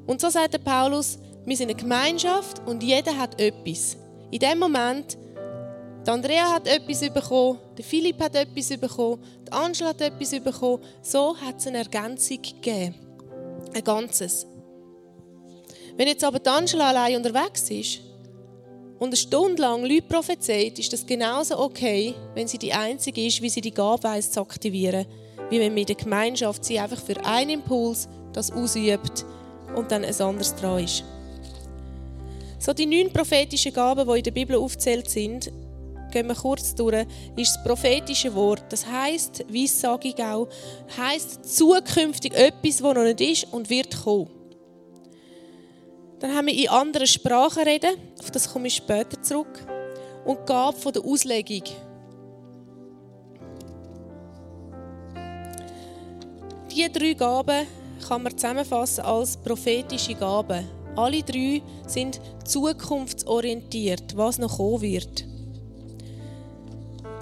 Und 0.05 0.21
so 0.21 0.29
sagt 0.29 0.55
der 0.55 0.59
Paulus, 0.59 1.21
wir 1.45 1.57
sind 1.57 1.71
eine 1.71 1.81
Gemeinschaft 1.81 2.61
und 2.67 2.83
jeder 2.83 3.17
hat 3.17 3.41
etwas. 3.41 3.97
In 4.33 4.41
dem 4.41 4.59
Moment 4.59 5.17
die 6.05 6.11
Andrea 6.11 6.51
hat 6.51 6.67
etwas 6.67 7.09
bekommen, 7.09 7.61
der 7.79 7.85
Philipp 7.85 8.21
hat 8.21 8.35
etwas 8.35 8.69
bekommen, 8.81 9.23
die 9.47 9.53
Angela 9.53 9.91
hat 9.91 10.01
etwas 10.01 10.31
bekommen. 10.41 10.83
So 11.03 11.37
hat 11.37 11.61
es 11.61 11.69
eine 11.69 11.79
Ergänzung 11.79 12.43
gegeben. 12.43 12.97
Ein 13.73 13.85
Ganzes. 13.85 14.47
Wenn 15.97 16.09
jetzt 16.09 16.25
aber 16.25 16.41
die 16.41 16.51
Angela 16.51 16.89
allein 16.89 17.15
unterwegs 17.15 17.71
ist 17.71 18.01
und 18.99 19.09
eine 19.09 19.17
Stunde 19.17 19.63
lang 19.63 19.85
Leute 19.85 20.03
prophezeit, 20.03 20.81
ist 20.81 20.93
das 20.93 21.07
genauso 21.07 21.61
okay, 21.61 22.13
wenn 22.35 22.49
sie 22.49 22.59
die 22.59 22.73
Einzige 22.73 23.25
ist, 23.25 23.41
wie 23.41 23.51
sie 23.51 23.61
die 23.61 23.71
Gabe 23.71 24.03
weiss 24.03 24.33
zu 24.33 24.41
aktivieren, 24.41 25.07
wie 25.51 25.61
wenn 25.61 25.75
mit 25.75 25.89
der 25.89 25.97
Gemeinschaft 25.97 26.65
sie 26.65 26.79
einfach 26.79 27.01
für 27.03 27.23
einen 27.25 27.51
Impuls 27.51 28.09
das 28.33 28.51
ausübt 28.51 29.25
und 29.75 29.91
dann 29.91 30.05
ein 30.05 30.21
anderes 30.21 30.55
dran 30.55 30.85
ist. 30.85 31.05
So 32.59 32.73
die 32.73 32.87
neun 32.87 33.13
prophetischen 33.13 33.73
Gaben, 33.73 34.07
die 34.07 34.19
in 34.19 34.25
der 34.25 34.31
Bibel 34.31 34.57
aufzählt 34.57 35.09
sind, 35.09 35.51
gehen 36.11 36.27
wir 36.27 36.35
kurz 36.35 36.75
durch, 36.75 37.07
ist 37.37 37.57
das 37.57 37.65
prophetische 37.65 38.35
Wort. 38.35 38.65
Das 38.69 38.87
heißt, 38.87 39.45
Weissagung 39.49 40.15
auch, 40.19 40.49
heißt 40.97 41.57
zukünftig 41.57 42.35
etwas, 42.35 42.79
das 42.79 42.81
noch 42.81 43.03
nicht 43.03 43.21
ist 43.21 43.53
und 43.53 43.71
wird 43.71 44.03
kommen. 44.05 44.29
Dann 46.19 46.35
haben 46.35 46.49
wir 46.49 46.55
in 46.55 46.69
anderen 46.69 47.07
Sprachen 47.07 47.63
reden, 47.63 47.97
auf 48.19 48.31
das 48.31 48.53
komme 48.53 48.67
ich 48.67 48.75
später 48.75 49.23
zurück. 49.23 49.67
Und 50.25 50.41
die 50.41 50.45
Gabe 50.47 50.77
von 50.77 50.93
der 50.93 51.03
Auslegung. 51.03 51.63
Diese 56.71 56.91
drei 56.91 57.15
Gaben 57.15 57.67
kann 58.07 58.23
man 58.23 58.37
zusammenfassen 58.37 59.05
als 59.05 59.37
prophetische 59.37 60.15
Gaben. 60.15 60.69
Alle 60.97 61.23
drei 61.23 61.63
sind 61.87 62.21
zukunftsorientiert, 62.45 64.17
was 64.17 64.39
noch 64.39 64.57
kommen 64.57 64.81
wird. 64.83 65.25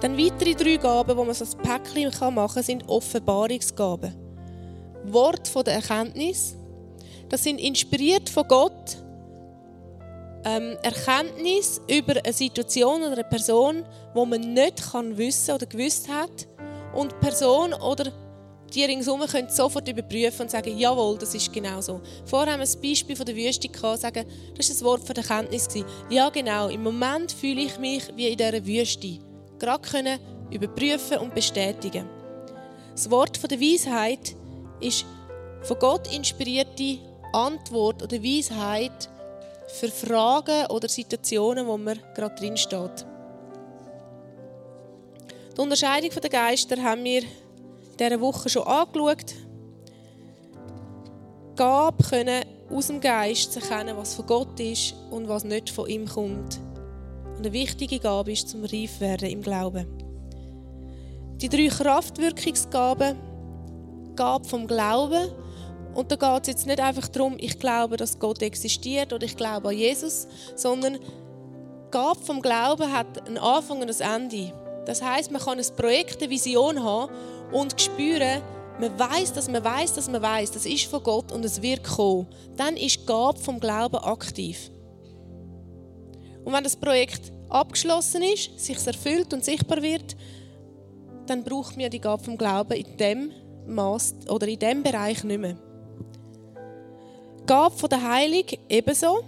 Dann 0.01 0.19
weitere 0.19 0.55
drei 0.55 0.77
Gaben, 0.77 1.17
die 1.17 1.25
man 1.25 1.35
so 1.35 1.45
als 1.45 1.55
Päckchen 1.55 2.35
machen 2.35 2.55
kann, 2.55 2.63
sind 2.63 2.89
Offenbarungsgaben. 2.89 4.15
Wort 5.05 5.49
von 5.49 5.65
der 5.65 5.75
Erkenntnis. 5.75 6.55
Das 7.29 7.43
sind 7.43 7.59
inspiriert 7.59 8.29
von 8.29 8.47
Gott. 8.47 8.97
Ähm, 10.45 10.77
Erkenntnis 10.83 11.81
über 11.89 12.15
eine 12.23 12.33
Situation 12.33 13.03
oder 13.03 13.13
eine 13.13 13.25
Person, 13.25 13.85
wo 14.15 14.25
man 14.25 14.53
nicht 14.53 14.93
kann 14.93 15.17
wissen 15.17 15.55
oder 15.55 15.67
gewusst 15.67 16.09
hat. 16.09 16.47
Und 16.95 17.19
Person 17.21 17.75
oder 17.75 18.13
die 18.75 18.85
ringsum 18.85 19.21
können 19.27 19.49
sofort 19.49 19.89
überprüfen 19.89 20.43
und 20.43 20.51
sagen, 20.51 20.77
jawohl, 20.77 21.17
das 21.19 21.35
ist 21.35 21.53
genau 21.53 21.81
so. 21.81 22.01
Vorher 22.27 22.53
haben 22.53 22.61
wir 22.61 22.69
ein 22.69 22.83
Beispiel 22.83 23.17
von 23.17 23.27
der 23.27 23.35
Wüste 23.35 23.69
gehabt, 23.69 24.01
sagen, 24.01 24.27
das 24.57 24.69
war 24.69 24.77
ein 24.77 24.85
Wort 24.85 25.07
von 25.07 25.15
der 25.15 25.25
Erkenntnis. 25.25 25.69
Ja, 26.11 26.29
genau, 26.29 26.69
im 26.69 26.83
Moment 26.83 27.33
fühle 27.33 27.63
ich 27.63 27.79
mich 27.79 28.03
wie 28.15 28.29
in 28.29 28.37
dieser 28.37 28.67
Wüste 28.67 29.19
gerade 29.59 29.89
können 29.89 30.19
überprüfen 30.51 31.19
und 31.19 31.35
bestätigen. 31.35 32.09
Das 32.93 33.11
Wort 33.11 33.51
der 33.51 33.61
Weisheit 33.61 34.35
ist 34.81 35.05
von 35.63 35.79
Gott 35.79 36.13
inspirierte 36.13 36.99
Antwort 37.33 38.03
oder 38.03 38.23
Weisheit 38.23 39.09
für 39.69 39.89
Fragen 39.89 40.67
oder 40.71 40.89
Situationen, 40.89 41.67
wo 41.67 41.77
man 41.77 42.01
gerade 42.15 42.35
drin 42.37 42.57
steht. 42.57 43.07
Die 45.57 45.61
Unterscheidung 45.61 46.11
der 46.11 46.31
Geister 46.31 46.83
haben 46.83 47.05
wir 47.05 47.23
dieser 47.99 48.21
Woche 48.21 48.49
schon 48.49 48.67
angeschaut. 48.67 49.35
Gabe 51.57 52.05
können 52.05 52.45
aus 52.71 52.87
dem 52.87 53.01
Geist 53.01 53.57
erkennen, 53.57 53.97
was 53.97 54.15
von 54.15 54.27
Gott 54.27 54.61
ist 54.61 54.95
und 55.11 55.29
was 55.29 55.45
nicht 55.45 55.71
von 55.71 55.89
ihm 55.89 56.07
kommt 56.07 56.61
und 57.39 57.47
eine 57.47 57.53
wichtige 57.53 58.01
Gabe 58.01 58.33
ist 58.33 58.49
zum 58.49 58.65
Reifwerden 58.65 59.31
im 59.31 59.43
Glauben. 59.43 59.87
Die 61.41 61.49
drei 61.49 61.69
Kraftwirkungsgaben, 61.69 63.17
Gabe 64.17 64.45
vom 64.45 64.67
Glauben, 64.67 65.31
und 65.95 66.11
da 66.11 66.17
geht 66.17 66.43
es 66.43 66.49
jetzt 66.49 66.67
nicht 66.67 66.81
einfach 66.81 67.07
darum, 67.07 67.37
ich 67.39 67.61
glaube, 67.61 67.97
dass 67.97 68.19
Gott 68.19 68.43
existiert 68.43 69.13
oder 69.13 69.25
ich 69.25 69.37
glaube 69.37 69.69
an 69.69 69.77
Jesus, 69.77 70.27
sondern 70.57 70.99
Gabe 71.93 72.19
vom 72.25 72.43
Glauben 72.43 72.93
hat 72.93 73.27
einen 73.29 73.39
Anfang 73.39 73.83
und 73.83 74.03
ein 74.03 74.23
Ende. 74.23 74.53
Das 74.85 75.01
heißt, 75.01 75.31
man 75.31 75.41
kann 75.41 75.59
ein 75.59 75.77
Projekt, 75.77 76.21
eine 76.21 76.31
Vision 76.31 76.83
haben 76.83 77.13
und 77.53 77.81
spüren, 77.81 78.43
man 78.81 78.97
weiß, 78.99 79.33
dass 79.33 79.49
man 79.49 79.65
weiß, 79.65 79.95
dass 79.95 80.09
man 80.09 80.23
weiß, 80.23 80.53
das 80.53 80.65
ist 80.65 80.85
von 80.85 81.03
Gott 81.03 81.33
und 81.33 81.45
es 81.45 81.61
wird 81.61 81.83
kommen. 81.83 82.29
Dann 82.57 82.77
ist 82.77 83.01
die 83.01 83.07
Gabe 83.07 83.39
vom 83.39 83.59
Glauben 83.59 83.97
aktiv. 83.97 84.71
Und 86.45 86.53
wenn 86.53 86.65
das 86.65 86.77
Projekt 86.77 87.33
abgeschlossen 87.49 88.23
ist, 88.23 88.59
sich 88.59 88.87
erfüllt 88.87 89.33
und 89.35 89.45
sichtbar 89.45 89.83
wird, 89.83 90.17
dann 91.27 91.43
braucht 91.43 91.77
man 91.77 91.91
die 91.91 92.01
Gabe 92.01 92.23
vom 92.23 92.39
Glauben 92.39 92.75
in 92.75 92.97
dem 92.97 93.33
Maß 93.67 94.15
oder 94.29 94.47
in 94.47 94.59
dem 94.59 94.83
Bereich 94.83 95.25
nicht 95.25 95.41
mehr. 95.41 95.57
Die 97.41 97.47
Gabe 97.47 97.75
von 97.75 97.89
der 97.89 98.03
Heilung 98.03 98.45
ebenso. 98.69 99.25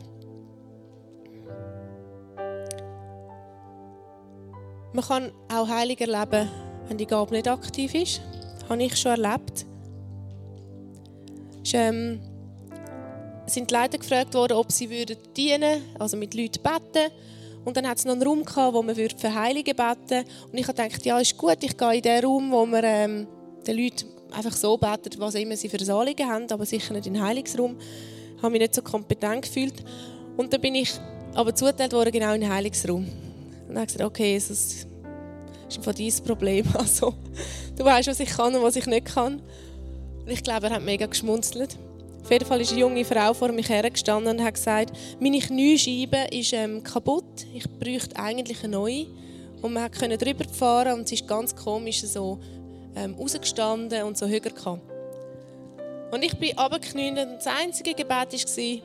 Man 4.92 5.04
kann 5.04 5.32
auch 5.52 5.68
Heilung 5.68 5.96
erleben, 5.98 6.48
wenn 6.90 6.98
die 6.98 7.06
Gabe 7.06 7.32
nicht 7.32 7.46
aktiv 7.46 7.94
ist. 7.94 8.20
Das 8.58 8.68
habe 8.68 8.82
ich 8.82 8.96
schon 8.96 9.12
erlebt. 9.12 9.64
Ist, 11.62 11.74
ähm, 11.74 12.20
sind 13.46 13.70
die 13.70 13.74
Leiter 13.74 13.96
gefragt 13.96 14.34
worden, 14.34 14.54
ob 14.54 14.72
sie 14.72 14.90
würden 14.90 15.16
dienen, 15.36 15.82
also 15.98 16.16
mit 16.16 16.34
Leuten 16.34 16.60
beten. 16.62 17.12
Und 17.64 17.76
dann 17.76 17.88
hat 17.88 17.98
es 17.98 18.04
noch 18.04 18.14
einen 18.14 18.22
Raum 18.22 18.44
gehabt, 18.44 18.74
wo 18.74 18.82
man 18.82 18.94
für 18.94 19.34
Heilige 19.34 19.74
beten 19.74 20.24
Und 20.50 20.58
ich 20.58 20.66
habe 20.66 20.82
gedacht, 20.82 21.06
ja, 21.06 21.20
ist 21.20 21.36
gut, 21.36 21.58
ich 21.60 21.76
gehe 21.76 21.94
in 21.94 22.02
den 22.02 22.24
Raum, 22.24 22.50
wo 22.50 22.66
man 22.66 22.82
ähm, 22.84 23.26
den 23.66 23.76
Leuten 23.78 24.06
einfach 24.32 24.56
so 24.56 24.76
betet, 24.76 25.18
was 25.18 25.34
immer 25.36 25.56
sie 25.56 25.68
für 25.68 25.78
ein 25.78 25.90
Anliegen 25.90 26.28
haben, 26.28 26.50
aber 26.50 26.66
sicher 26.66 26.92
nicht 26.92 27.06
in 27.06 27.14
den 27.14 27.22
Heilungsraum. 27.22 27.76
Ich 28.36 28.42
habe 28.42 28.50
mich 28.50 28.62
nicht 28.62 28.74
so 28.74 28.82
kompetent 28.82 29.42
gefühlt. 29.42 29.84
Und 30.36 30.52
dann 30.52 30.60
bin 30.60 30.74
ich 30.74 30.92
aber 31.34 31.54
zuteilt 31.54 31.92
worden 31.92 32.10
genau 32.10 32.32
in 32.32 32.40
den 32.40 32.52
Heilungsraum. 32.52 33.04
Und 33.04 33.68
dann 33.68 33.76
habe 33.76 33.86
ich 33.86 33.92
gesagt, 33.92 34.10
okay, 34.10 34.32
Jesus, 34.32 34.86
das 35.76 35.98
ist 35.98 36.20
dein 36.20 36.26
Problem. 36.26 36.66
Also, 36.74 37.14
du 37.76 37.84
weißt, 37.84 38.08
was 38.08 38.20
ich 38.20 38.30
kann 38.30 38.54
und 38.54 38.62
was 38.62 38.76
ich 38.76 38.86
nicht 38.86 39.06
kann. 39.06 39.40
Und 40.24 40.30
ich 40.30 40.42
glaube, 40.42 40.66
er 40.66 40.74
hat 40.74 40.82
mega 40.82 41.06
geschmunzelt. 41.06 41.76
Auf 42.22 42.30
jeden 42.30 42.44
Fall 42.44 42.60
ist 42.60 42.72
eine 42.72 42.80
junge 42.80 43.04
Frau 43.04 43.32
vor 43.32 43.50
mich 43.52 43.68
hergestanden 43.68 44.38
und 44.38 44.44
hat 44.44 44.54
gesagt, 44.54 44.96
meine 45.20 45.38
Kniescheibe 45.38 46.28
ist 46.30 46.52
ähm, 46.52 46.82
kaputt, 46.82 47.46
ich 47.54 47.64
bräuchte 47.78 48.16
eigentlich 48.16 48.62
eine 48.62 48.76
neue. 48.76 49.06
Und 49.62 49.72
man 49.72 49.90
konnte 49.90 50.16
drüber 50.16 50.44
fahren 50.44 50.94
und 50.94 51.02
es 51.02 51.12
ist 51.12 51.26
ganz 51.26 51.54
komisch 51.54 52.02
so 52.02 52.38
ähm, 52.96 53.14
rausgestanden 53.14 54.04
und 54.04 54.16
so 54.16 54.26
höher 54.26 54.40
gekommen. 54.40 54.82
Und 56.10 56.24
ich 56.24 56.36
bin 56.36 56.58
runtergekniet 56.58 57.18
und 57.18 57.36
das 57.36 57.46
einzige 57.46 57.94
Gebet 57.94 58.32
war, 58.32 58.82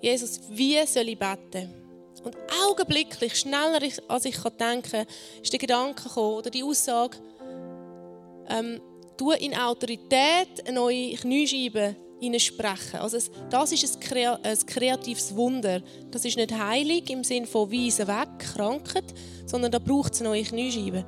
Jesus, 0.00 0.40
wie 0.50 0.84
soll 0.86 1.08
ich 1.08 1.18
beten? 1.18 1.81
Und 2.22 2.36
augenblicklich, 2.66 3.36
schneller 3.36 3.80
als 4.08 4.24
ich 4.24 4.38
denken 4.38 4.90
kann, 4.90 5.06
ist 5.42 5.52
der 5.52 5.58
Gedanke 5.58 6.04
gekommen, 6.04 6.36
oder 6.36 6.50
die 6.50 6.62
Aussage, 6.62 7.18
ähm, 8.48 8.80
du 9.16 9.32
in 9.32 9.56
Autorität 9.56 10.66
eine 10.66 10.74
neue 10.74 11.14
Kniescheibe 11.14 11.96
sprechen. 12.36 13.00
Also 13.00 13.18
das 13.50 13.72
ist 13.72 13.98
ein, 14.12 14.66
kreatives 14.66 15.34
Wunder. 15.34 15.82
Das 16.10 16.24
ist 16.24 16.36
nicht 16.36 16.56
heilig 16.56 17.10
im 17.10 17.24
Sinne 17.24 17.46
von 17.46 17.70
Weisen 17.72 18.06
weg, 18.06 18.28
Krankheit, 18.38 19.12
sondern 19.44 19.72
da 19.72 19.78
braucht 19.78 20.14
es 20.14 20.20
eine 20.20 20.30
neue 20.30 20.44
Kniescheibe. 20.44 21.04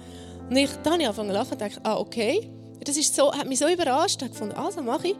Und 0.50 0.56
ich, 0.56 0.70
dann 0.82 0.94
habe 0.94 1.02
ich 1.02 1.08
angefangen 1.08 1.28
zu 1.28 1.34
lachen 1.34 1.52
und 1.52 1.60
dachte, 1.60 1.80
ah, 1.84 1.98
okay. 1.98 2.50
Das 2.84 2.96
ist 2.96 3.14
so, 3.14 3.32
hat 3.32 3.46
mich 3.46 3.58
so 3.58 3.68
überrascht. 3.68 4.20
Ich 4.22 4.30
gefunden, 4.30 4.54
also 4.56 4.82
mache 4.82 5.08
ich. 5.08 5.16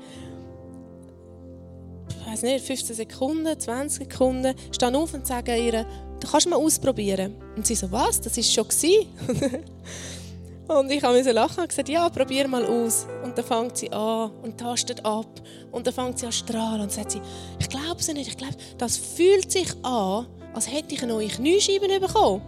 Weiß 2.35 2.43
nicht, 2.43 2.67
15 2.67 2.97
Sekunden, 2.97 3.61
20 3.61 4.11
Sekunden. 4.11 4.57
Stehe 4.73 4.99
auf 4.99 5.15
und 5.15 5.25
sage 5.25 5.57
ihr, 5.57 5.87
du 6.19 6.29
kannst 6.29 6.49
mal 6.49 6.57
ausprobieren. 6.57 7.37
Und 7.55 7.65
sie 7.65 7.77
so, 7.77 7.93
was? 7.93 8.21
Das 8.21 8.37
ist 8.37 8.53
schon 8.53 8.67
Und 10.67 10.91
ich 10.91 11.01
musste 11.01 11.31
lachen 11.31 11.61
und 11.61 11.69
gesagt, 11.69 11.89
ja, 11.89 12.09
probier 12.09 12.49
mal 12.49 12.67
aus. 12.67 13.07
Und 13.23 13.39
dann 13.39 13.45
fängt 13.45 13.77
sie 13.77 13.93
an 13.93 14.33
und 14.43 14.59
tastet 14.59 15.05
ab. 15.05 15.29
Und 15.71 15.87
dann 15.87 15.95
fängt 15.95 16.19
sie 16.19 16.27
an 16.27 16.33
zu 16.33 16.39
strahlen 16.39 16.81
und 16.81 16.91
sagt 16.91 17.13
sie, 17.13 17.21
ich 17.61 17.69
glaube 17.69 18.01
es 18.01 18.09
nicht, 18.09 18.27
ich 18.27 18.37
glaube, 18.37 18.57
das 18.79 18.97
fühlt 18.97 19.53
sich 19.53 19.69
an, 19.85 20.27
als 20.55 20.69
hätte 20.69 20.97
ich 20.97 21.05
eine 21.05 21.13
neue 21.13 21.29
Kniescheibe 21.29 21.87
bekommen. 22.01 22.43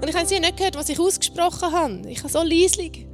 Und 0.00 0.08
ich 0.08 0.16
habe 0.16 0.26
sie 0.26 0.40
nicht 0.40 0.56
gehört, 0.56 0.74
was 0.74 0.88
ich 0.88 0.98
ausgesprochen 0.98 1.70
habe. 1.70 2.02
Ich 2.08 2.18
habe 2.24 2.28
so 2.28 2.42
leislich. 2.42 3.06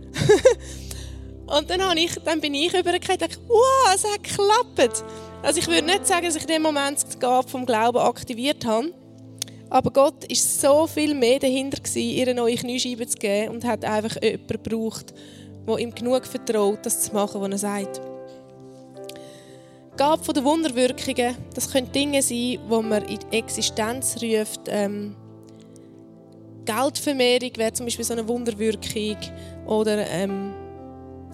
und 1.48 1.68
dann, 1.68 1.82
habe 1.82 2.00
ich, 2.00 2.14
dann 2.24 2.40
bin 2.40 2.54
ich 2.54 2.72
übergekommen 2.72 3.20
und 3.20 3.20
dachte, 3.20 3.36
wow, 3.46 3.94
es 3.94 4.04
hat 4.04 4.24
geklappt. 4.24 5.04
Also 5.42 5.60
ich 5.60 5.68
würde 5.68 5.86
nicht 5.86 6.06
sagen, 6.06 6.26
dass 6.26 6.36
ich 6.36 6.42
in 6.42 6.48
dem 6.48 6.62
Moment 6.62 7.04
die 7.12 7.18
Gabe 7.18 7.48
vom 7.48 7.64
Glauben 7.64 7.98
aktiviert 7.98 8.64
habe. 8.66 8.92
Aber 9.70 9.90
Gott 9.90 10.24
ist 10.24 10.60
so 10.60 10.86
viel 10.86 11.14
mehr 11.14 11.38
dahinter 11.38 11.78
gewesen, 11.78 11.98
ihr 11.98 12.34
neue 12.34 12.56
Kniescheibe 12.56 13.06
zu 13.06 13.18
geben 13.18 13.54
und 13.54 13.64
hat 13.64 13.84
einfach 13.84 14.20
jemanden 14.22 14.46
gebraucht, 14.46 15.14
der 15.66 15.78
ihm 15.78 15.94
genug 15.94 16.26
vertraut, 16.26 16.78
das 16.82 17.02
zu 17.02 17.12
machen, 17.12 17.40
was 17.40 17.50
er 17.50 17.58
sagt. 17.58 18.00
Die 19.92 19.96
Gabe 19.96 20.32
der 20.32 20.44
Wunderwirkungen, 20.44 21.36
das 21.54 21.70
können 21.70 21.92
Dinge 21.92 22.22
sein, 22.22 22.36
die 22.38 22.60
man 22.68 23.04
in 23.04 23.18
die 23.18 23.36
Existenz 23.36 24.16
ruft. 24.22 24.60
Ähm, 24.68 25.14
Geldvermehrung 26.64 27.50
wäre 27.56 27.72
zum 27.72 27.86
Beispiel 27.86 28.04
so 28.04 28.12
eine 28.12 28.26
Wunderwirkung. 28.26 29.16
Oder 29.66 30.08
ähm, 30.10 30.54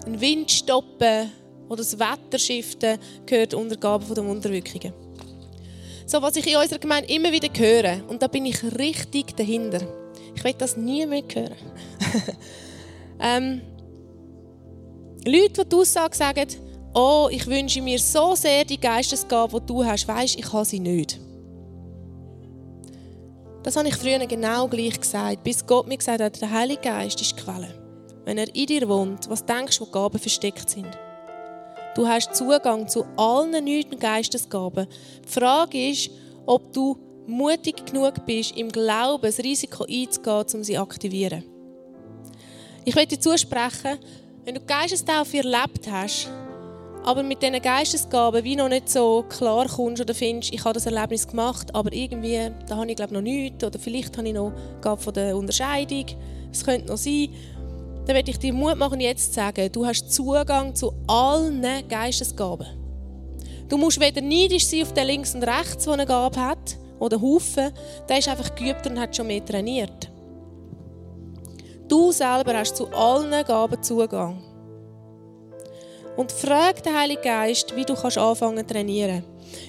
ein 0.05 0.19
Wind 0.19 0.51
stoppen 0.51 1.31
oder 1.67 1.77
das 1.77 1.97
Wetter 1.97 2.39
shiften 2.39 2.99
gehört 3.25 3.53
unter 3.53 3.77
Gaben 3.77 4.13
der 4.13 4.25
Wunderwirkungen. 4.25 4.93
So, 6.05 6.21
was 6.21 6.35
ich 6.35 6.47
in 6.47 6.57
unserer 6.57 6.79
Gemeinde 6.79 7.11
immer 7.11 7.31
wieder 7.31 7.49
höre, 7.57 8.07
und 8.07 8.21
da 8.21 8.27
bin 8.27 8.45
ich 8.45 8.63
richtig 8.77 9.35
dahinter. 9.35 9.81
Ich 10.35 10.43
will 10.43 10.53
das 10.57 10.77
nie 10.77 11.05
mehr 11.05 11.23
hören. 11.33 11.55
ähm, 13.19 13.61
Leute, 15.25 15.63
die 15.63 15.69
die 15.69 15.75
Aussage 15.75 16.15
sagen, 16.15 16.47
oh, 16.93 17.27
ich 17.31 17.47
wünsche 17.47 17.81
mir 17.81 17.97
so 17.97 18.35
sehr 18.35 18.63
die 18.63 18.79
Geistesgabe, 18.79 19.59
die 19.59 19.65
du 19.65 19.83
hast, 19.83 20.07
weißt, 20.07 20.37
ich 20.37 20.53
habe 20.53 20.65
sie 20.65 20.79
nicht. 20.79 21.19
Das 23.63 23.75
habe 23.75 23.87
ich 23.87 23.95
früher 23.95 24.19
genau 24.27 24.67
gleich 24.67 24.99
gesagt, 24.99 25.43
bis 25.43 25.65
Gott 25.65 25.87
mir 25.87 25.97
gesagt 25.97 26.21
hat, 26.21 26.39
der 26.39 26.51
Heilige 26.51 26.81
Geist 26.81 27.19
ist 27.19 27.31
die 27.31 27.41
Quelle. 27.41 27.73
Wenn 28.23 28.37
er 28.37 28.53
in 28.55 28.67
dir 28.67 28.87
wohnt, 28.87 29.27
was 29.27 29.43
denkst 29.43 29.79
du, 29.79 29.85
wo 29.85 29.89
Gaben 29.89 30.19
versteckt 30.19 30.69
sind? 30.69 30.95
Du 31.95 32.05
hast 32.05 32.35
Zugang 32.35 32.89
zu 32.89 33.05
allen 33.15 33.51
neuen 33.63 33.97
Geistesgaben. 33.97 34.85
Die 35.23 35.29
Frage 35.29 35.91
ist, 35.91 36.11
ob 36.45 36.73
du 36.73 36.97
mutig 37.25 37.85
genug 37.85 38.25
bist, 38.25 38.57
im 38.57 38.69
Glauben 38.69 39.21
das 39.23 39.39
Risiko 39.39 39.85
einzugehen, 39.85 40.45
um 40.55 40.63
sie 40.65 40.73
zu 40.73 40.81
aktivieren. 40.81 41.45
Ich 42.83 42.95
möchte 42.95 43.15
dir 43.15 43.21
zusprechen, 43.21 43.97
wenn 44.43 44.55
du 44.55 44.61
Geistestaufe 44.61 45.37
erlebt 45.37 45.89
hast, 45.89 46.29
aber 47.05 47.23
mit 47.23 47.41
diesen 47.41 47.61
Geistesgaben 47.61 48.43
wie 48.43 48.57
noch 48.57 48.67
nicht 48.67 48.89
so 48.89 49.23
klar 49.29 49.65
kommst 49.69 50.01
oder 50.01 50.13
findest, 50.13 50.53
ich 50.53 50.65
habe 50.65 50.73
das 50.73 50.87
Erlebnis 50.87 51.25
gemacht, 51.25 51.73
aber 51.73 51.93
irgendwie, 51.93 52.51
da 52.67 52.75
habe 52.75 52.89
ich 52.89 52.97
glaube 52.97 53.13
noch 53.13 53.21
nichts 53.21 53.63
oder 53.63 53.79
vielleicht 53.79 54.17
habe 54.17 54.27
ich 54.27 54.33
noch 54.33 54.51
Gabe 54.81 55.01
von 55.01 55.13
der 55.13 55.37
Unterscheidung, 55.37 56.05
es 56.51 56.65
könnte 56.65 56.87
noch 56.87 56.97
sein, 56.97 57.29
dann 58.05 58.15
werde 58.15 58.31
ich 58.31 58.39
dir 58.39 58.53
Mut 58.53 58.77
machen, 58.77 58.99
jetzt 58.99 59.33
zu 59.33 59.33
sagen, 59.33 59.71
du 59.71 59.85
hast 59.85 60.11
Zugang 60.13 60.75
zu 60.75 60.93
allen 61.07 61.63
Geistesgaben. 61.87 62.67
Du 63.67 63.77
musst 63.77 63.99
weder 63.99 64.21
neidisch 64.21 64.67
sein 64.67 64.83
auf 64.83 64.93
den 64.93 65.07
links 65.07 65.33
und 65.33 65.43
rechts, 65.43 65.85
der 65.85 65.93
eine 65.93 66.05
Gabe 66.05 66.39
hat, 66.39 66.77
oder 66.99 67.19
Haufen, 67.21 67.71
der 68.07 68.19
ist 68.19 68.27
einfach 68.27 68.53
geübt 68.55 68.85
und 68.87 68.99
hat 68.99 69.15
schon 69.15 69.27
mehr 69.27 69.43
trainiert. 69.43 70.09
Du 71.87 72.11
selber 72.11 72.57
hast 72.57 72.77
zu 72.77 72.87
allen 72.87 73.45
Gaben 73.45 73.81
Zugang. 73.81 74.41
Und 76.15 76.31
frag 76.31 76.81
den 76.81 76.97
Heiligen 76.97 77.21
Geist, 77.21 77.75
wie 77.75 77.83
du 77.83 77.93
kannst 77.93 78.17
anfangen 78.17 78.65
zu 78.65 78.73
trainieren. 78.73 79.23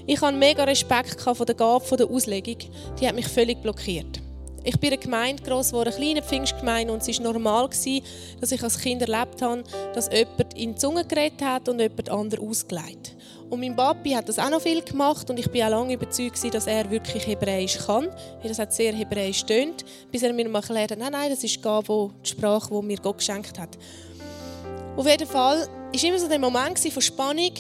Ich 0.07 0.21
hatte 0.21 0.37
mega 0.37 0.65
Respekt 0.65 1.21
vor 1.21 1.47
der 1.47 1.55
Gabe 1.55 1.97
der 1.97 2.09
Auslegung. 2.09 2.57
Die 3.01 3.07
hat 3.07 3.15
mich 3.15 3.29
völlig 3.29 3.61
blockiert. 3.61 4.21
Ich 4.69 4.81
bin 4.81 4.91
eine 4.91 4.99
Gemeinde 4.99 5.41
gross 5.45 5.69
geworden, 5.69 5.91
eine 5.91 5.97
kleine 5.97 6.23
Pfingstgemeinde, 6.23 6.93
und 6.93 7.01
es 7.01 7.21
war 7.21 7.33
normal, 7.33 7.69
dass 7.69 7.87
ich 7.87 8.63
als 8.65 8.81
Kind 8.81 9.01
erlebt 9.01 9.41
habe, 9.41 9.63
dass 9.95 10.11
jemand 10.13 10.55
in 10.55 10.73
die 10.73 10.75
Zunge 10.75 11.05
geredet 11.05 11.41
hat 11.41 11.69
und 11.69 11.79
jemand 11.79 12.11
anderes 12.11 12.45
ausgelegt. 12.45 13.15
Und 13.49 13.61
mein 13.61 13.77
Papi 13.77 14.11
hat 14.11 14.29
das 14.29 14.41
auch 14.41 14.51
noch 14.51 14.61
viel 14.61 14.83
gemacht 14.83 15.31
und 15.31 15.39
ich 15.39 15.49
bin 15.53 15.63
auch 15.63 15.71
lange 15.71 15.95
überzeugt, 15.95 16.53
dass 16.53 16.67
er 16.67 16.91
wirklich 16.91 17.25
Hebräisch 17.29 17.79
kann, 17.79 18.09
weil 18.09 18.49
das 18.49 18.59
hat 18.59 18.75
sehr 18.75 18.93
hebräisch 18.93 19.45
tönt, 19.45 19.85
bis 20.11 20.25
er 20.25 20.33
mir 20.33 20.49
mal 20.49 20.59
erklärt 20.59 20.91
hat, 20.91 20.99
nein, 20.99 21.13
nein, 21.13 21.31
das 21.31 21.45
ist 21.45 21.63
Gabe, 21.63 22.11
die 22.25 22.31
Sprache, 22.31 22.69
die 22.69 22.87
mir 22.87 22.99
Gott 22.99 23.19
geschenkt 23.19 23.57
hat. 23.61 23.79
Auf 24.97 25.07
jeden 25.07 25.29
Fall 25.29 25.61
war 25.61 26.05
immer 26.05 26.19
so 26.19 26.27
der 26.27 26.41
Moment 26.41 26.81
von 26.81 27.03
Spannung. 27.03 27.53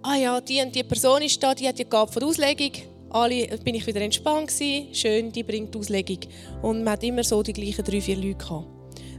Ah 0.00 0.16
ja, 0.16 0.40
die 0.40 0.62
und 0.62 0.74
die 0.74 0.82
Person 0.82 1.20
ist 1.20 1.42
da, 1.42 1.54
die 1.54 1.68
hat 1.68 1.78
die 1.78 1.84
Gabe 1.84 2.10
von 2.10 2.24
Auslegung. 2.24 2.72
Alle 3.10 3.46
bin 3.58 3.74
ich 3.74 3.86
wieder 3.86 4.00
entspannt 4.00 4.48
gewesen. 4.48 4.94
Schön, 4.94 5.32
die 5.32 5.42
bringt 5.42 5.74
die 5.74 5.78
Auslegung. 5.78 6.20
Und 6.62 6.84
man 6.84 6.94
hat 6.94 7.04
immer 7.04 7.24
so 7.24 7.42
die 7.42 7.52
gleichen 7.52 7.84
drei, 7.84 8.00
vier 8.00 8.16
Leute 8.16 8.34
gehabt. 8.34 8.66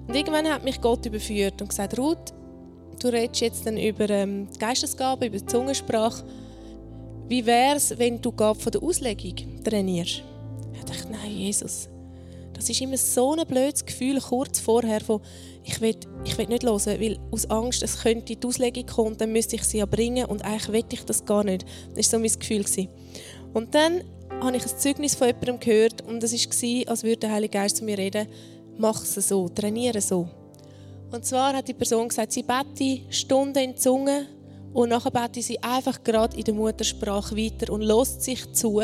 Und 0.08 0.16
irgendwann 0.16 0.48
hat 0.48 0.64
mich 0.64 0.80
Gott 0.80 1.06
überführt 1.06 1.62
und 1.62 1.70
gesagt, 1.70 1.98
Ruth, 1.98 2.34
du 3.02 3.08
redest 3.10 3.42
jetzt 3.42 3.66
dann 3.66 3.78
über 3.78 4.10
ähm, 4.10 4.48
die 4.54 4.60
Geistesgabe, 4.60 5.28
über 5.28 5.38
die 5.38 5.46
Zungensprache. 5.46 6.24
Wie 7.28 7.46
wäre 7.46 7.76
es, 7.76 7.98
wenn 7.98 8.22
du 8.22 8.32
Gabe 8.32 8.60
von 8.60 8.72
der 8.72 8.82
Auslegung 8.82 9.36
trainierst? 9.64 10.24
Ich 10.74 10.84
dachte, 10.86 11.12
nein, 11.12 11.32
Jesus, 11.32 11.90
das 12.54 12.70
ist 12.70 12.80
immer 12.82 12.98
so 12.98 13.34
ein 13.34 13.46
blödes 13.46 13.86
Gefühl 13.86 14.20
kurz 14.22 14.60
vorher 14.60 15.02
von 15.02 15.22
ich 15.64 15.82
will, 15.82 15.96
ich 16.24 16.38
will 16.38 16.48
nicht 16.48 16.64
hören, 16.64 17.02
weil 17.02 17.20
aus 17.30 17.50
Angst, 17.50 17.84
es 17.84 18.02
könnte 18.02 18.36
die 18.36 18.48
Auslegung 18.48 18.86
kommen, 18.86 19.18
dann 19.18 19.34
müsste 19.34 19.58
ich 19.58 19.64
sie 19.64 19.80
ja 19.80 19.86
bringen 19.86 20.26
und 20.26 20.44
eigentlich 20.46 20.72
will 20.72 20.86
ich 20.90 21.04
das 21.04 21.26
gar 21.26 21.44
nicht. 21.44 21.66
Das 21.94 22.12
war 22.14 22.20
so 22.20 22.20
mein 22.20 22.40
Gefühl. 22.40 22.88
Und 23.54 23.74
dann 23.74 24.04
habe 24.42 24.58
ich 24.58 24.64
ein 24.64 24.78
Zeugnis 24.78 25.16
von 25.16 25.28
jemandem 25.28 25.60
gehört 25.60 26.02
und 26.02 26.24
es 26.24 26.34
war, 26.34 26.92
als 26.92 27.04
würde 27.04 27.18
der 27.18 27.32
Heilige 27.32 27.58
Geist 27.58 27.78
zu 27.78 27.84
mir 27.84 27.98
reden, 27.98 28.28
mach 28.78 29.02
es 29.02 29.16
so, 29.16 29.50
trainiere 29.50 30.02
so. 30.02 30.28
Und 31.12 31.26
zwar 31.26 31.54
hat 31.56 31.68
die 31.68 31.74
Person 31.74 32.10
gesagt, 32.10 32.34
sie 32.34 32.44
bete 32.44 33.02
Stunden 33.10 33.58
in 33.58 33.72
die 33.72 33.78
Zunge 33.78 34.28
und 34.74 34.90
nachher 34.90 35.12
bete 35.12 35.42
sie 35.42 35.62
einfach 35.64 36.04
gerade 36.04 36.38
in 36.38 36.44
der 36.44 36.54
Muttersprache 36.54 37.36
weiter 37.36 37.72
und 37.72 37.82
lässt 37.82 38.22
sich 38.22 38.52
zu, 38.54 38.82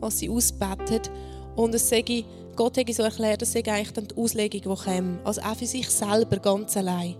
was 0.00 0.18
sie 0.18 0.28
ausbetet. 0.28 1.10
Und 1.56 1.74
es 1.74 1.88
sage 1.88 2.24
Gott 2.56 2.76
hat 2.76 2.92
so 2.92 3.02
erklärt, 3.02 3.40
das 3.40 3.52
sei 3.52 3.62
eigentlich 3.64 3.92
dann 3.92 4.08
die 4.08 4.16
Auslegung, 4.16 4.60
die 4.60 4.84
käme. 4.84 5.18
Also 5.24 5.40
auch 5.40 5.56
für 5.56 5.66
sich 5.66 5.88
selber, 5.88 6.36
ganz 6.36 6.76
allein. 6.76 7.16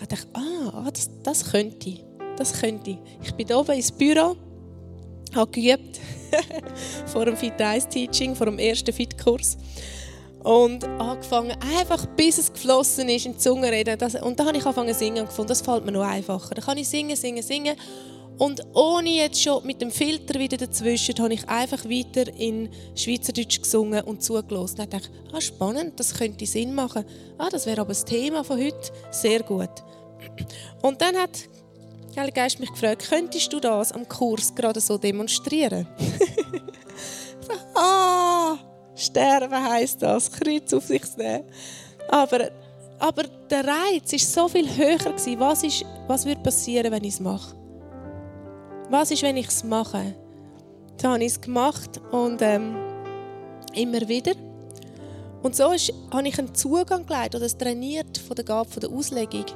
Ich 0.00 0.06
dachte, 0.06 0.28
ah, 0.34 0.88
das, 0.92 1.10
das 1.22 1.50
könnte 1.50 1.88
ich. 1.88 2.04
Das 2.36 2.52
könnte 2.52 2.90
ich. 2.90 2.98
Ich 3.22 3.34
bin 3.34 3.52
oben 3.52 3.72
ins 3.72 3.90
Büro, 3.90 4.36
habe 5.34 5.50
geübt 5.50 6.00
vor 7.06 7.24
dem 7.24 7.36
Fit 7.36 7.60
1 7.60 7.88
Teaching, 7.88 8.34
vor 8.34 8.46
dem 8.46 8.58
ersten 8.58 8.92
Fit-Kurs. 8.92 9.56
Und 10.42 10.84
angefangen, 10.84 11.54
einfach 11.78 12.06
bis 12.16 12.38
es 12.38 12.52
geflossen 12.52 13.08
ist, 13.10 13.26
in 13.26 13.32
die 13.32 13.38
Zunge 13.38 13.70
reden. 13.70 13.98
Das, 13.98 14.14
und 14.14 14.40
da 14.40 14.46
habe 14.46 14.56
ich 14.56 14.64
angefangen 14.64 14.92
zu 14.92 14.98
singen 14.98 15.20
und 15.20 15.26
gefunden, 15.26 15.48
das 15.48 15.60
fällt 15.60 15.84
mir 15.84 15.92
noch 15.92 16.02
einfacher. 16.02 16.54
Da 16.54 16.62
kann 16.62 16.78
ich 16.78 16.88
singen, 16.88 17.16
singen, 17.16 17.42
singen. 17.42 17.76
Und 18.38 18.62
ohne 18.72 19.10
jetzt 19.10 19.42
schon 19.42 19.66
mit 19.66 19.82
dem 19.82 19.90
Filter 19.90 20.40
wieder 20.40 20.56
dazwischen, 20.56 21.14
habe 21.18 21.34
ich 21.34 21.46
einfach 21.46 21.84
weiter 21.84 22.26
in 22.38 22.70
Schweizerdeutsch 22.94 23.60
gesungen 23.60 24.00
und 24.02 24.22
zugelassen. 24.22 24.80
Und 24.80 24.94
dachte, 24.94 25.10
ah, 25.30 25.40
spannend, 25.42 26.00
das 26.00 26.14
könnte 26.14 26.46
Sinn 26.46 26.74
machen. 26.74 27.04
Ah, 27.36 27.50
das 27.50 27.66
wäre 27.66 27.82
aber 27.82 27.90
das 27.90 28.06
Thema 28.06 28.42
von 28.42 28.58
heute. 28.58 28.92
Sehr 29.10 29.42
gut. 29.42 29.68
Und 30.80 31.02
dann 31.02 31.16
hat 31.16 31.50
der 32.14 32.22
Heilige 32.22 32.40
Geist 32.40 32.60
mich 32.60 32.70
gefragt, 32.70 33.08
könntest 33.08 33.52
du 33.52 33.60
das 33.60 33.92
am 33.92 34.08
Kurs 34.08 34.54
gerade 34.54 34.80
so 34.80 34.98
demonstrieren? 34.98 35.86
ah, 37.74 38.56
sterben 38.94 39.62
heisst 39.70 40.02
das, 40.02 40.30
Kreuz 40.30 40.72
auf 40.72 40.84
sich 40.84 41.02
nehmen. 41.16 41.44
Aber, 42.08 42.50
aber 42.98 43.22
der 43.48 43.64
Reiz 43.64 44.12
war 44.12 44.18
so 44.18 44.48
viel 44.48 44.68
höher. 44.68 44.98
Gewesen. 44.98 45.40
Was, 45.40 45.62
ist, 45.62 45.84
was 46.06 46.26
würde 46.26 46.40
passieren, 46.42 46.90
wenn 46.92 47.04
ich 47.04 47.14
es 47.14 47.20
mache? 47.20 47.54
Was 48.88 49.10
ist, 49.10 49.22
wenn 49.22 49.36
ich 49.36 49.48
es 49.48 49.62
mache? 49.62 50.14
Dann 50.98 51.12
habe 51.12 51.24
ich 51.24 51.32
es 51.32 51.40
gemacht 51.40 52.00
und 52.10 52.42
ähm, 52.42 52.76
immer 53.74 54.06
wieder. 54.08 54.32
Und 55.42 55.56
so 55.56 55.72
ist, 55.72 55.92
habe 56.12 56.28
ich 56.28 56.38
einen 56.38 56.54
Zugang 56.54 57.06
geleitet 57.06 57.40
oder 57.40 57.48
trainiert 57.48 58.18
von 58.18 58.34
der 58.36 58.44
Gabe 58.44 58.68
von 58.68 58.80
der 58.80 58.90
Auslegung, 58.90 59.46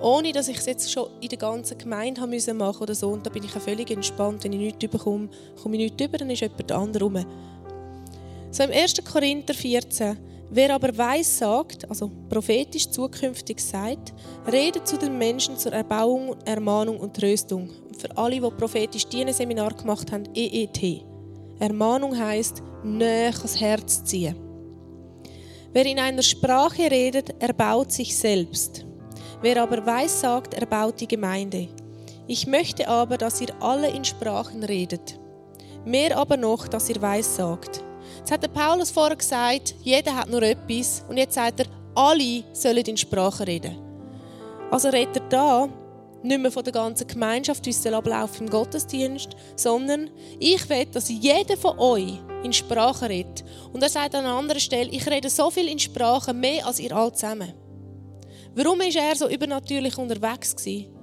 ohne 0.00 0.32
dass 0.32 0.48
ich 0.48 0.58
es 0.58 0.66
jetzt 0.66 0.92
schon 0.92 1.08
in 1.20 1.28
der 1.28 1.38
ganzen 1.38 1.78
Gemeinde 1.78 2.20
haben 2.20 2.30
müssen 2.30 2.56
machen 2.56 2.82
oder 2.82 2.94
so. 2.94 3.08
Und 3.08 3.26
da 3.26 3.30
bin 3.30 3.44
ich 3.44 3.54
auch 3.56 3.60
völlig 3.60 3.90
entspannt. 3.90 4.44
Wenn 4.44 4.52
ich 4.52 4.58
nichts 4.58 4.88
bekomme, 4.88 5.28
komme 5.62 5.76
ich 5.76 5.82
nichts 5.82 6.04
über, 6.04 6.18
dann 6.18 6.30
ist 6.30 6.40
jemand 6.40 6.72
anderes. 6.72 7.26
So 8.50 8.62
im 8.64 8.70
1. 8.70 9.04
Korinther 9.04 9.54
14 9.54 10.16
Wer 10.50 10.74
aber 10.74 10.96
weiß 10.96 11.38
sagt, 11.38 11.88
also 11.90 12.10
prophetisch 12.30 12.88
zukünftig 12.88 13.60
sagt, 13.60 14.14
redet 14.50 14.88
zu 14.88 14.96
den 14.96 15.18
Menschen 15.18 15.58
zur 15.58 15.72
Erbauung, 15.72 16.36
Ermahnung 16.46 16.98
und 16.98 17.14
Tröstung. 17.14 17.68
für 17.98 18.16
alle, 18.16 18.40
die 18.40 18.50
prophetisch 18.56 19.06
diesen 19.06 19.32
Seminar 19.32 19.74
gemacht 19.74 20.10
haben, 20.12 20.24
EET. 20.34 21.04
Ermahnung 21.58 22.16
heißt 22.16 22.62
näher 22.84 23.34
ans 23.34 23.60
Herz 23.60 24.04
ziehen. 24.04 24.36
Wer 25.72 25.84
in 25.84 25.98
einer 25.98 26.22
Sprache 26.22 26.90
redet, 26.90 27.42
erbaut 27.42 27.92
sich 27.92 28.16
selbst. 28.16 28.87
Wer 29.40 29.62
aber 29.62 29.84
weiß 29.84 30.20
sagt, 30.20 30.54
erbaut 30.54 31.00
die 31.00 31.08
Gemeinde. 31.08 31.68
Ich 32.26 32.46
möchte 32.46 32.88
aber, 32.88 33.16
dass 33.16 33.40
ihr 33.40 33.54
alle 33.60 33.88
in 33.88 34.04
Sprachen 34.04 34.64
redet. 34.64 35.18
Mehr 35.84 36.16
aber 36.16 36.36
noch, 36.36 36.68
dass 36.68 36.88
ihr 36.90 37.00
weiß 37.00 37.36
sagt 37.36 37.82
Jetzt 38.18 38.32
hat 38.32 38.42
der 38.42 38.48
Paulus 38.48 38.90
vorher 38.90 39.16
gesagt, 39.16 39.74
jeder 39.82 40.14
hat 40.14 40.28
nur 40.28 40.42
etwas. 40.42 41.04
Und 41.08 41.16
jetzt 41.16 41.34
sagt 41.34 41.60
er, 41.60 41.66
alle 41.94 42.44
sollen 42.52 42.84
in 42.84 42.96
Sprache 42.96 43.46
reden. 43.46 43.76
Also 44.70 44.88
redet 44.88 45.16
er 45.16 45.28
da 45.28 45.68
nicht 46.22 46.40
mehr 46.40 46.50
von 46.50 46.64
der 46.64 46.72
ganzen 46.72 47.06
Gemeinschaft, 47.06 47.64
wie 47.64 47.70
es 47.70 47.86
ablaufen 47.86 48.46
im 48.46 48.50
Gottesdienst, 48.50 49.30
sondern 49.56 50.10
ich 50.38 50.68
will, 50.68 50.86
dass 50.86 51.08
jeder 51.08 51.56
von 51.56 51.78
euch 51.78 52.18
in 52.42 52.52
Sprache 52.52 53.08
redet. 53.08 53.44
Und 53.72 53.82
er 53.82 53.88
sagt 53.88 54.14
an 54.14 54.24
einer 54.24 54.34
anderen 54.34 54.60
Stelle, 54.60 54.90
ich 54.90 55.06
rede 55.08 55.30
so 55.30 55.50
viel 55.50 55.68
in 55.68 55.78
Sprache, 55.78 56.34
mehr 56.34 56.66
als 56.66 56.80
ihr 56.80 56.94
alle 56.94 57.12
zusammen. 57.12 57.54
Warum 58.54 58.80
ist 58.80 58.96
er 58.96 59.14
so 59.16 59.28
übernatürlich 59.28 59.96
unterwegs 59.98 60.56
gewesen? 60.56 60.98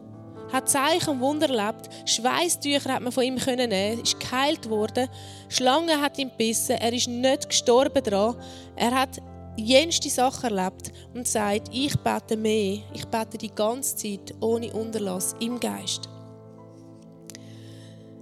hat 0.51 0.69
Zeichen 0.69 1.09
und 1.09 1.21
Wunder 1.21 1.49
erlebt. 1.49 1.89
Schweißtücher 2.05 2.93
hat 2.93 3.01
man 3.01 3.11
von 3.11 3.23
ihm 3.23 3.35
nehmen, 3.35 4.01
ist 4.01 4.19
geheilt 4.19 4.69
worden. 4.69 5.09
Schlange 5.49 5.99
hat 6.01 6.17
ihn 6.17 6.29
gebissen, 6.29 6.77
er 6.77 6.93
ist 6.93 7.07
nicht 7.07 7.49
gestorben 7.49 8.03
dran. 8.03 8.35
Er 8.75 8.91
hat 8.91 9.21
jenste 9.57 10.09
Sachen 10.09 10.55
erlebt 10.55 10.91
und 11.13 11.27
sagt, 11.27 11.69
ich 11.71 11.97
bete 11.99 12.37
mehr, 12.37 12.79
ich 12.93 13.05
bete 13.05 13.37
die 13.37 13.53
ganze 13.53 13.95
Zeit 13.95 14.33
ohne 14.41 14.71
Unterlass 14.73 15.35
im 15.39 15.59
Geist. 15.59 16.09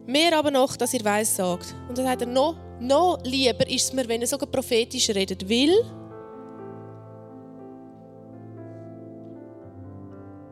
Mehr 0.06 0.38
aber 0.38 0.52
noch, 0.52 0.76
dass 0.76 0.94
ihr 0.94 1.04
weiß 1.04 1.38
sagt. 1.38 1.74
Und 1.88 1.98
dann 1.98 2.06
sagt 2.06 2.22
er, 2.22 2.28
noch, 2.28 2.56
noch 2.80 3.20
lieber 3.24 3.68
ist 3.70 3.86
es 3.86 3.94
mir, 3.94 4.08
wenn 4.08 4.22
er 4.22 4.28
sogar 4.28 4.50
prophetisch 4.50 5.10
redet, 5.10 5.48
will 5.48 5.74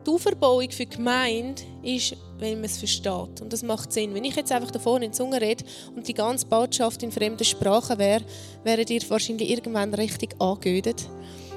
die 0.06 0.10
Auferbauung 0.10 0.70
für 0.70 0.86
die 0.86 0.96
Gemeinde 0.96 1.62
ist, 1.82 2.16
wenn 2.38 2.56
man 2.56 2.64
es 2.64 2.78
versteht. 2.78 3.40
Und 3.40 3.52
das 3.52 3.62
macht 3.62 3.92
Sinn. 3.92 4.14
Wenn 4.14 4.24
ich 4.24 4.36
jetzt 4.36 4.52
einfach 4.52 4.70
davon 4.70 5.02
in 5.02 5.12
Zunge 5.12 5.40
rede 5.40 5.64
und 5.94 6.06
die 6.06 6.14
ganze 6.14 6.46
Botschaft 6.46 7.02
in 7.02 7.12
fremden 7.12 7.44
Sprachen 7.44 7.98
wäre, 7.98 8.24
wäre 8.64 8.82
ihr 8.82 9.02
wahrscheinlich 9.08 9.50
irgendwann 9.50 9.94
richtig 9.94 10.34
angehört. 10.40 11.08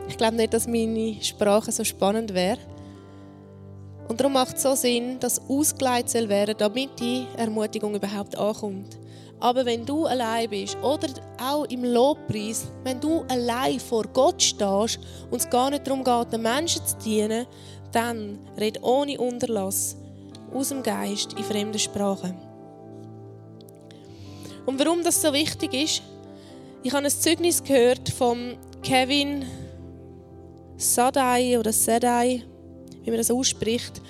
Ich 0.07 0.17
glaube 0.17 0.35
nicht, 0.35 0.53
dass 0.53 0.67
meine 0.67 1.17
Sprache 1.21 1.71
so 1.71 1.83
spannend 1.83 2.33
wäre. 2.33 2.59
Und 4.07 4.19
darum 4.19 4.33
macht 4.33 4.57
es 4.57 4.63
so 4.63 4.75
Sinn, 4.75 5.19
dass 5.19 5.41
ausgeleitet 5.49 6.11
soll 6.11 6.29
werden, 6.29 6.55
damit 6.57 6.99
die 6.99 7.25
Ermutigung 7.37 7.95
überhaupt 7.95 8.37
ankommt. 8.37 8.99
Aber 9.39 9.65
wenn 9.65 9.85
du 9.85 10.05
allein 10.05 10.49
bist 10.49 10.77
oder 10.81 11.07
auch 11.41 11.65
im 11.65 11.83
Lobpreis, 11.83 12.67
wenn 12.83 12.99
du 12.99 13.23
allein 13.27 13.79
vor 13.79 14.03
Gott 14.13 14.41
stehst 14.41 14.99
und 15.29 15.41
es 15.41 15.49
gar 15.49 15.69
nicht 15.69 15.85
darum 15.85 16.03
geht, 16.03 16.33
den 16.33 16.41
Menschen 16.41 16.85
zu 16.85 16.95
dienen, 16.97 17.45
dann 17.95 18.39
red 18.57 18.83
ohne 18.83 19.17
Unterlass 19.19 19.95
aus 20.53 20.69
dem 20.69 20.83
Geist 20.83 21.33
in 21.33 21.43
fremden 21.43 21.79
Sprachen. 21.79 22.35
Und 24.65 24.79
warum 24.79 25.03
das 25.03 25.21
so 25.21 25.31
wichtig 25.31 25.73
ist, 25.73 26.01
ich 26.83 26.93
habe 26.93 27.05
ein 27.05 27.11
Zeugnis 27.11 27.63
gehört 27.63 28.09
von 28.09 28.57
Kevin 28.83 29.45
Sadai 30.77 31.57
oder 31.57 31.71
Sadai, 31.71 32.43
wie 33.03 33.09
man 33.09 33.17
das 33.17 33.31
ausspricht. 33.31 34.01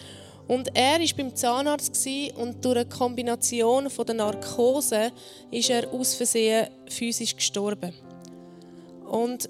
Und 0.48 0.76
er 0.76 1.00
war 1.00 1.08
beim 1.18 1.36
Zahnarzt 1.36 2.08
und 2.36 2.64
durch 2.64 2.76
eine 2.78 2.86
Kombination 2.86 3.90
von 3.90 4.06
der 4.06 4.16
Narkose 4.16 5.12
ist 5.52 5.70
er 5.70 5.92
aus 5.92 6.16
Versehen 6.16 6.68
physisch 6.88 7.36
gestorben. 7.36 7.94
Und 9.10 9.50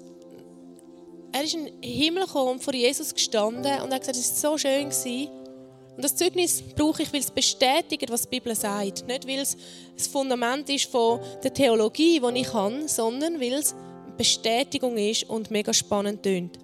er 1.36 1.44
ist 1.44 1.54
in 1.54 1.66
den 1.66 1.82
Himmel 1.82 2.24
gekommen 2.24 2.52
und 2.52 2.64
vor 2.64 2.72
Jesus 2.72 3.12
gestanden 3.12 3.82
und 3.82 3.92
hat 3.92 4.00
gesagt, 4.00 4.16
es 4.16 4.42
war 4.42 4.52
so 4.52 4.58
schön. 4.58 4.86
Und 4.86 6.04
das 6.04 6.16
Zeugnis 6.16 6.62
brauche 6.74 7.02
ich, 7.02 7.12
weil 7.12 7.20
es 7.20 7.30
bestätigt, 7.30 8.10
was 8.10 8.22
die 8.22 8.28
Bibel 8.28 8.54
sagt. 8.54 9.06
Nicht, 9.06 9.26
weil 9.28 9.40
es 9.40 9.56
das 9.94 10.06
Fundament 10.06 10.68
ist 10.70 10.90
von 10.90 11.20
der 11.42 11.52
Theologie, 11.52 12.20
die 12.20 12.40
ich 12.40 12.52
habe, 12.52 12.88
sondern 12.88 13.38
weil 13.38 13.54
es 13.54 13.74
eine 13.74 14.14
Bestätigung 14.16 14.96
ist 14.96 15.24
und 15.24 15.50
mega 15.50 15.74
spannend 15.74 16.22
tönt. 16.22 16.58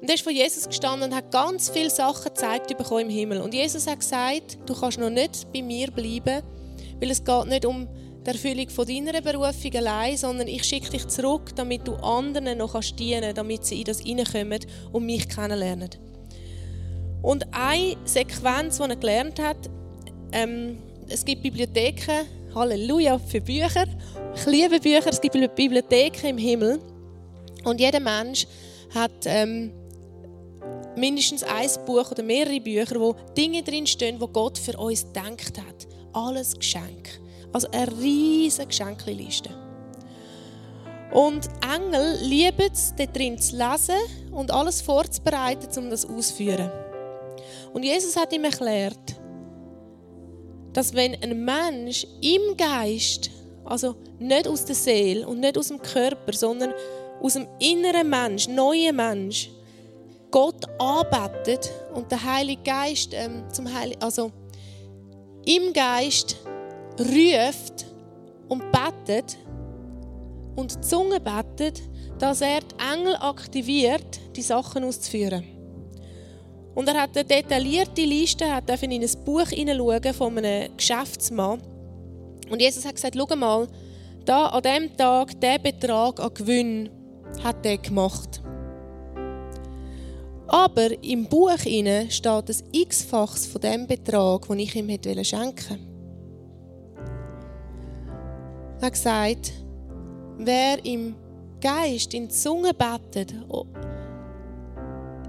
Und 0.00 0.08
er 0.08 0.14
ist 0.14 0.22
vor 0.24 0.32
Jesus 0.32 0.66
gestanden 0.66 1.10
und 1.10 1.16
hat 1.16 1.30
ganz 1.30 1.68
viele 1.68 1.90
Sachen 1.90 2.24
gezeigt 2.24 2.76
bekommen 2.76 3.00
im 3.00 3.10
Himmel. 3.10 3.42
Und 3.42 3.52
Jesus 3.52 3.86
hat 3.86 4.00
gesagt, 4.00 4.58
du 4.66 4.74
kannst 4.74 4.98
noch 4.98 5.10
nicht 5.10 5.52
bei 5.52 5.62
mir 5.62 5.90
bleiben, 5.90 6.42
weil 6.98 7.10
es 7.10 7.22
geht 7.22 7.46
nicht 7.46 7.66
um 7.66 7.86
die 8.24 8.30
Erfüllung 8.30 8.68
von 8.68 8.86
deiner 8.86 9.20
Berufung 9.20 9.74
allein, 9.74 10.16
sondern 10.16 10.48
ich 10.48 10.64
schicke 10.64 10.90
dich 10.90 11.08
zurück, 11.08 11.54
damit 11.56 11.86
du 11.86 11.94
anderen 11.96 12.58
noch 12.58 12.78
dienen 12.80 13.22
kannst, 13.22 13.38
damit 13.38 13.64
sie 13.64 13.80
in 13.80 13.84
das 13.84 14.00
hineinkommen 14.00 14.60
und 14.92 15.06
mich 15.06 15.28
kennenlernen. 15.28 15.90
Und 17.22 17.46
eine 17.52 17.96
Sequenz, 18.04 18.78
die 18.78 18.82
er 18.82 18.96
gelernt 18.96 19.40
hat, 19.40 19.70
ähm, 20.32 20.78
es 21.08 21.24
gibt 21.24 21.42
Bibliotheken, 21.42 22.26
Halleluja, 22.54 23.18
für 23.18 23.40
Bücher. 23.40 23.86
Ich 24.34 24.46
liebe 24.46 24.80
Bücher, 24.80 25.08
es 25.08 25.20
gibt 25.20 25.34
Bibliotheken 25.54 26.28
im 26.28 26.38
Himmel. 26.38 26.80
Und 27.64 27.80
jeder 27.80 28.00
Mensch 28.00 28.46
hat 28.94 29.12
ähm, 29.24 29.72
mindestens 30.96 31.42
ein 31.42 31.68
Buch 31.86 32.10
oder 32.10 32.22
mehrere 32.22 32.60
Bücher, 32.60 33.00
wo 33.00 33.14
Dinge 33.36 33.62
drinstehen, 33.62 34.20
wo 34.20 34.26
Gott 34.26 34.58
für 34.58 34.76
uns 34.76 35.04
gedacht 35.04 35.58
hat. 35.58 35.86
Alles 36.12 36.54
Geschenk. 36.54 37.21
Also 37.52 37.68
eine 37.70 37.90
riesige 38.00 38.66
Geschenkliste. 38.68 39.50
Und 41.12 41.48
Engel 41.62 42.16
lieben 42.22 42.70
es, 42.72 42.94
dort 42.96 43.14
drin 43.14 43.38
zu 43.38 43.56
lesen 43.56 44.32
und 44.32 44.50
alles 44.50 44.80
vorzubereiten, 44.80 45.68
um 45.78 45.90
das 45.90 46.06
auszuführen. 46.06 46.70
Und 47.74 47.82
Jesus 47.82 48.16
hat 48.16 48.32
ihm 48.32 48.44
erklärt, 48.44 49.16
dass 50.72 50.94
wenn 50.94 51.14
ein 51.22 51.44
Mensch 51.44 52.06
im 52.22 52.56
Geist, 52.56 53.30
also 53.64 53.94
nicht 54.18 54.48
aus 54.48 54.64
der 54.64 54.74
Seele 54.74 55.26
und 55.26 55.40
nicht 55.40 55.58
aus 55.58 55.68
dem 55.68 55.80
Körper, 55.82 56.32
sondern 56.32 56.72
aus 57.20 57.34
dem 57.34 57.46
inneren 57.58 58.08
Mensch, 58.08 58.48
neuen 58.48 58.96
Mensch, 58.96 59.50
Gott 60.30 60.64
arbeitet 60.78 61.70
und 61.94 62.10
der 62.10 62.24
Heilige 62.24 62.62
Geist 62.62 63.10
ähm, 63.12 63.44
zum 63.52 63.72
Heil 63.72 63.94
also 64.00 64.32
im 65.44 65.72
Geist 65.74 66.36
ruft 67.00 67.86
und 68.48 68.62
betet 68.70 69.38
und 70.56 70.74
die 70.74 70.80
Zunge 70.80 71.20
betet, 71.20 71.82
dass 72.18 72.40
er 72.40 72.60
die 72.60 72.92
Engel 72.92 73.16
aktiviert, 73.16 74.20
die 74.36 74.42
Sachen 74.42 74.84
auszuführen. 74.84 75.44
Und 76.74 76.88
er 76.88 77.02
hat 77.02 77.16
eine 77.16 77.24
detaillierte 77.24 78.02
Liste, 78.02 78.50
hat 78.50 78.70
in 78.82 78.92
ein 78.92 79.24
Buch 79.24 79.48
hineinschauen 79.48 80.14
von 80.14 80.38
einem 80.38 80.74
Geschäftsmann. 80.76 81.60
Und 82.48 82.60
Jesus 82.60 82.84
hat 82.84 82.94
gesagt, 82.94 83.16
schau 83.16 83.36
mal, 83.36 83.66
da 84.24 84.46
an 84.46 84.62
diesem 84.62 84.96
Tag, 84.96 85.40
der 85.40 85.58
Betrag 85.58 86.20
an 86.20 86.32
Gewinn 86.34 86.90
hat 87.42 87.64
er 87.66 87.78
gemacht. 87.78 88.42
Aber 90.46 91.02
im 91.02 91.24
Buch 91.26 91.58
steht 91.58 92.26
ein 92.26 92.56
x-faches 92.72 93.46
von 93.46 93.60
dem 93.60 93.86
Betrag, 93.86 94.46
den 94.48 94.58
ich 94.58 94.74
ihm 94.74 94.88
schenken 95.24 95.70
wollte. 95.70 95.91
Er 98.82 98.86
hat 98.86 98.94
gesagt, 98.94 99.52
wer 100.38 100.84
im 100.84 101.14
Geist 101.60 102.14
in 102.14 102.26
die 102.26 102.34
Zunge 102.34 102.72
betet, 102.74 103.32
oh, 103.48 103.64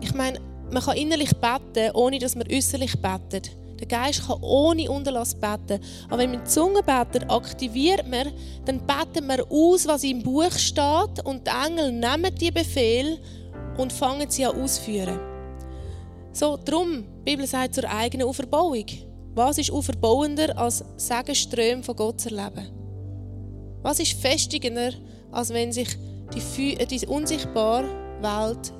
ich 0.02 0.12
meine, 0.16 0.39
man 0.72 0.82
kann 0.82 0.98
innerlich 0.98 1.30
beten, 1.36 1.92
ohne 1.94 2.18
dass 2.18 2.36
man 2.36 2.52
äußerlich 2.52 3.00
betet. 3.00 3.56
Der 3.80 3.86
Geist 3.86 4.26
kann 4.26 4.42
ohne 4.42 4.89
Unterlass 4.89 5.36
beten. 5.36 5.80
Aber 6.08 6.18
wenn 6.18 6.32
man 6.32 6.44
die 6.44 6.50
Zunge 6.50 6.82
betet, 6.82 7.30
aktiviert 7.30 8.10
man, 8.10 8.34
dann 8.66 8.82
betet 8.88 9.24
man 9.24 9.42
aus, 9.42 9.88
was 9.88 10.04
im 10.04 10.24
Buch 10.24 10.52
steht 10.54 11.24
und 11.24 11.46
die 11.46 11.52
Engel 11.52 11.92
nehmen 11.92 12.34
die 12.34 12.50
Befehl 12.50 13.20
und 13.78 13.94
fangen 13.94 14.32
sie 14.32 14.48
an 14.48 14.60
ausführen. 14.60 15.20
So, 16.32 16.58
darum, 16.58 17.04
die 17.20 17.32
Bibel 17.32 17.46
sagt 17.46 17.76
zur 17.76 17.88
eigenen 17.88 18.28
Auferbauung. 18.28 18.86
Was 19.36 19.60
ist 19.60 19.70
auferbauender, 19.70 20.58
als 20.58 20.84
Segenströme 20.98 21.84
von 21.84 21.96
Gott 21.96 22.20
zu 22.20 22.36
erleben? 22.36 22.83
Was 23.84 24.00
ist 24.00 24.13
festigender, 24.13 24.93
als 25.32 25.54
wenn 25.54 25.74
sich 25.74 25.89
die, 26.34 26.86
die 26.86 27.06
unsichtbare 27.06 27.86
Welt 28.22 28.74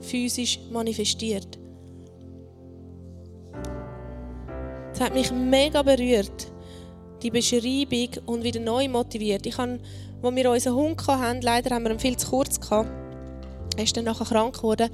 physisch 0.00 0.60
manifestiert? 0.70 1.58
Das 4.92 5.00
hat 5.00 5.14
mich 5.14 5.32
mega 5.32 5.82
berührt, 5.82 6.52
die 7.22 7.30
Beschreibung 7.30 8.10
und 8.26 8.44
wieder 8.44 8.60
neu 8.60 8.86
motiviert. 8.86 9.46
Ich 9.46 9.56
habe, 9.56 9.80
als 10.22 10.36
wir 10.36 10.50
unseren 10.50 10.74
Hund 10.74 11.06
hatten, 11.06 11.40
leider 11.40 11.74
haben 11.74 11.84
wir 11.84 11.92
ihn 11.92 11.98
viel 11.98 12.18
zu 12.18 12.28
kurz 12.28 12.60
gehabt, 12.60 12.90
er 13.78 13.84
ist 13.84 13.96
dann 13.96 14.04
nachher 14.04 14.26
krank 14.26 14.56
geworden, 14.56 14.90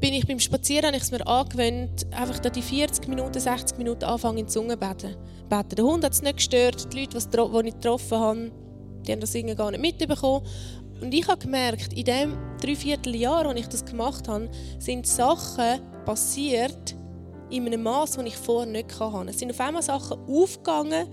bin 0.00 0.12
ich 0.12 0.26
beim 0.26 0.38
Spazieren, 0.38 0.88
habe 0.88 0.96
ich 0.98 1.02
es 1.02 1.10
mir 1.10 1.26
angewöhnt, 1.26 2.06
einfach 2.12 2.38
da 2.40 2.50
die 2.50 2.60
40 2.60 3.08
Minuten, 3.08 3.40
60 3.40 3.78
Minuten 3.78 4.04
anfangen 4.04 4.36
in 4.36 4.46
die 4.46 4.52
Zunge 4.52 4.76
beten. 4.76 5.16
beten. 5.48 5.76
Der 5.76 5.84
Hund 5.84 6.04
hat 6.04 6.12
es 6.12 6.20
nicht 6.20 6.36
gestört, 6.36 6.92
die 6.92 7.00
Leute, 7.00 7.18
die 7.18 7.68
ich 7.68 7.74
getroffen 7.74 8.18
habe, 8.18 8.52
die 9.06 9.12
haben 9.12 9.20
das 9.20 9.34
irgendwie 9.34 9.54
gar 9.54 9.70
nicht 9.70 9.80
mitbekommen. 9.80 10.46
Und 11.00 11.12
ich 11.12 11.28
habe 11.28 11.38
gemerkt, 11.38 11.92
in 11.92 12.04
dem 12.04 12.38
Dreivierteljahr, 12.60 13.46
als 13.46 13.60
ich 13.60 13.68
das 13.68 13.84
gemacht 13.84 14.28
habe, 14.28 14.48
sind 14.78 15.06
Sachen 15.06 15.80
passiert 16.04 16.96
in 17.50 17.66
einem 17.66 17.82
Maß, 17.82 18.12
das 18.12 18.24
ich 18.24 18.36
vorher 18.36 18.70
nicht 18.70 18.98
hatte. 18.98 19.30
Es 19.30 19.38
sind 19.38 19.50
auf 19.50 19.60
einmal 19.60 19.82
Sachen 19.82 20.18
aufgegangen, 20.26 21.06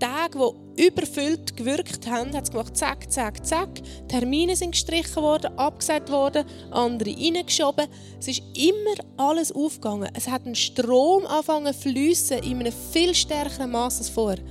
Tage, 0.00 0.38
die 0.78 0.86
überfüllt 0.86 1.56
gewirkt 1.56 2.06
haben, 2.08 2.34
hat 2.34 2.44
es 2.44 2.50
gemacht, 2.50 2.74
zack, 2.76 3.12
zack, 3.12 3.44
zack. 3.44 3.68
Termine 4.08 4.56
sind 4.56 4.72
gestrichen 4.72 5.22
worden, 5.22 5.56
abgesagt 5.58 6.10
worden, 6.10 6.44
andere 6.70 7.10
reingeschoben. 7.10 7.86
Es 8.18 8.28
ist 8.28 8.42
immer 8.54 9.04
alles 9.18 9.52
aufgegangen. 9.52 10.08
Es 10.14 10.26
hat 10.26 10.46
einen 10.46 10.54
Strom 10.54 11.26
angefangen 11.26 11.74
zu 11.74 11.80
fließen 11.80 12.38
in 12.38 12.60
einem 12.60 12.72
viel 12.92 13.14
stärkeren 13.14 13.70
Maß 13.70 13.98
als 13.98 14.08
vorher. 14.08 14.42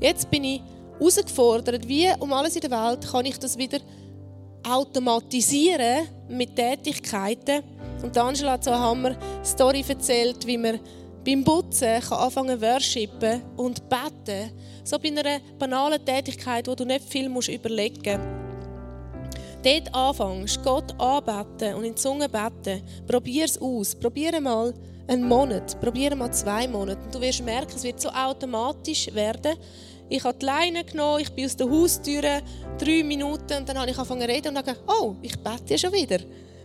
Jetzt 0.00 0.30
bin 0.30 0.44
ich 0.44 0.62
herausgefordert, 0.98 1.86
wie 1.86 2.08
um 2.18 2.32
alles 2.32 2.56
in 2.56 2.62
der 2.62 2.70
Welt 2.70 3.10
kann 3.10 3.26
ich 3.26 3.38
das 3.38 3.56
wieder 3.56 3.78
automatisieren 4.68 6.08
mit 6.28 6.56
Tätigkeiten. 6.56 7.62
Und 8.02 8.16
Angela 8.16 8.52
hat 8.52 8.64
so 8.64 8.70
eine 8.70 8.80
Hammer-Story 8.80 9.84
erzählt, 9.88 10.46
wie 10.46 10.58
man 10.58 10.80
beim 11.24 11.44
Putzen 11.44 12.00
kann 12.00 12.18
anfangen 12.18 12.60
worshipen 12.60 13.42
und 13.56 13.88
beten 13.88 14.52
so 14.84 14.98
bei 14.98 15.08
einer 15.08 15.40
banalen 15.58 16.04
Tätigkeit, 16.04 16.66
wo 16.66 16.74
du 16.74 16.84
nicht 16.84 17.04
viel 17.04 17.28
musst 17.28 17.48
überlegen 17.48 18.20
musst. 18.20 18.48
Dort 19.62 19.94
anfängst, 19.94 20.62
Gott 20.62 20.94
anbeten 21.00 21.74
und 21.74 21.84
in 21.84 21.94
die 21.94 22.00
Zunge 22.00 22.28
beten. 22.28 22.82
Probier 23.06 23.44
es 23.44 23.60
aus. 23.60 23.94
Probier 23.94 24.40
mal 24.40 24.72
einen 25.08 25.26
Monat. 25.26 25.80
Probier 25.80 26.14
mal 26.14 26.32
zwei 26.32 26.68
Monate. 26.68 27.00
Und 27.04 27.14
du 27.14 27.20
wirst 27.20 27.44
merken, 27.44 27.72
es 27.74 27.82
wird 27.82 28.00
so 28.00 28.08
automatisch 28.08 29.12
werden. 29.12 29.56
Ich 30.10 30.24
habe 30.24 30.38
die 30.38 30.46
Leine 30.46 30.84
genommen, 30.84 31.20
ich 31.20 31.30
bin 31.30 31.44
aus 31.44 31.56
der 31.56 31.68
Haustür, 31.68 32.22
drei 32.78 33.02
Minuten 33.02 33.58
und 33.58 33.68
dann 33.68 33.78
habe 33.78 33.90
ich 33.90 33.98
angefangen 33.98 34.22
zu 34.22 34.28
reden 34.28 34.56
und 34.56 34.64
gedacht, 34.64 34.82
oh, 34.86 35.16
ich 35.20 35.36
bete 35.38 35.64
ja 35.74 35.78
schon 35.78 35.92
wieder. 35.92 36.18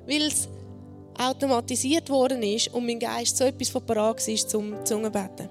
Weil 0.08 0.22
es 0.24 0.48
automatisiert 1.18 2.10
worden 2.10 2.42
ist 2.42 2.74
und 2.74 2.86
mein 2.86 3.00
Geist 3.00 3.38
so 3.38 3.44
etwas 3.44 3.70
von 3.70 3.86
parat 3.86 4.26
war 4.26 4.36
zum 4.36 4.86
Zungenbeten. 4.86 5.50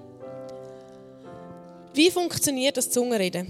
Wie 1.93 2.09
funktioniert 2.09 2.75
das 2.77 2.89
Zungenreden? 2.89 3.47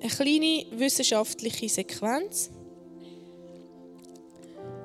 Eine 0.00 0.10
kleine 0.10 0.66
wissenschaftliche 0.72 1.68
Sequenz. 1.68 2.50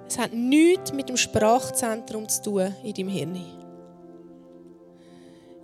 Es 0.08 0.18
hat 0.18 0.34
nichts 0.34 0.94
mit 0.94 1.10
dem 1.10 1.18
Sprachzentrum 1.18 2.28
zu 2.30 2.44
tun 2.44 2.76
in 2.84 2.94
deinem 2.94 3.10
Hirn. 3.10 3.46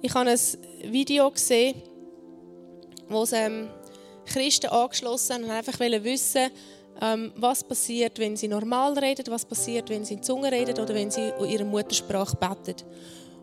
Ich 0.01 0.13
habe 0.13 0.29
ein 0.29 0.39
Video 0.91 1.31
gesehen, 1.31 1.81
wo 3.09 3.23
es 3.23 3.33
ähm, 3.33 3.69
Christen 4.25 4.67
angeschlossen 4.67 5.35
haben 5.35 5.43
und 5.45 5.51
einfach 5.51 5.79
wissen 5.79 6.51
ähm, 7.01 7.31
was 7.35 7.63
passiert, 7.63 8.17
wenn 8.19 8.35
sie 8.35 8.47
normal 8.47 8.97
reden, 8.97 9.25
was 9.29 9.45
passiert, 9.45 9.89
wenn 9.89 10.03
sie 10.03 10.15
in 10.15 10.23
Zunge 10.23 10.51
reden 10.51 10.79
oder 10.79 10.93
wenn 10.93 11.11
sie 11.11 11.31
in 11.39 11.45
ihrer 11.45 11.65
Muttersprache 11.65 12.35
beten. 12.35 12.83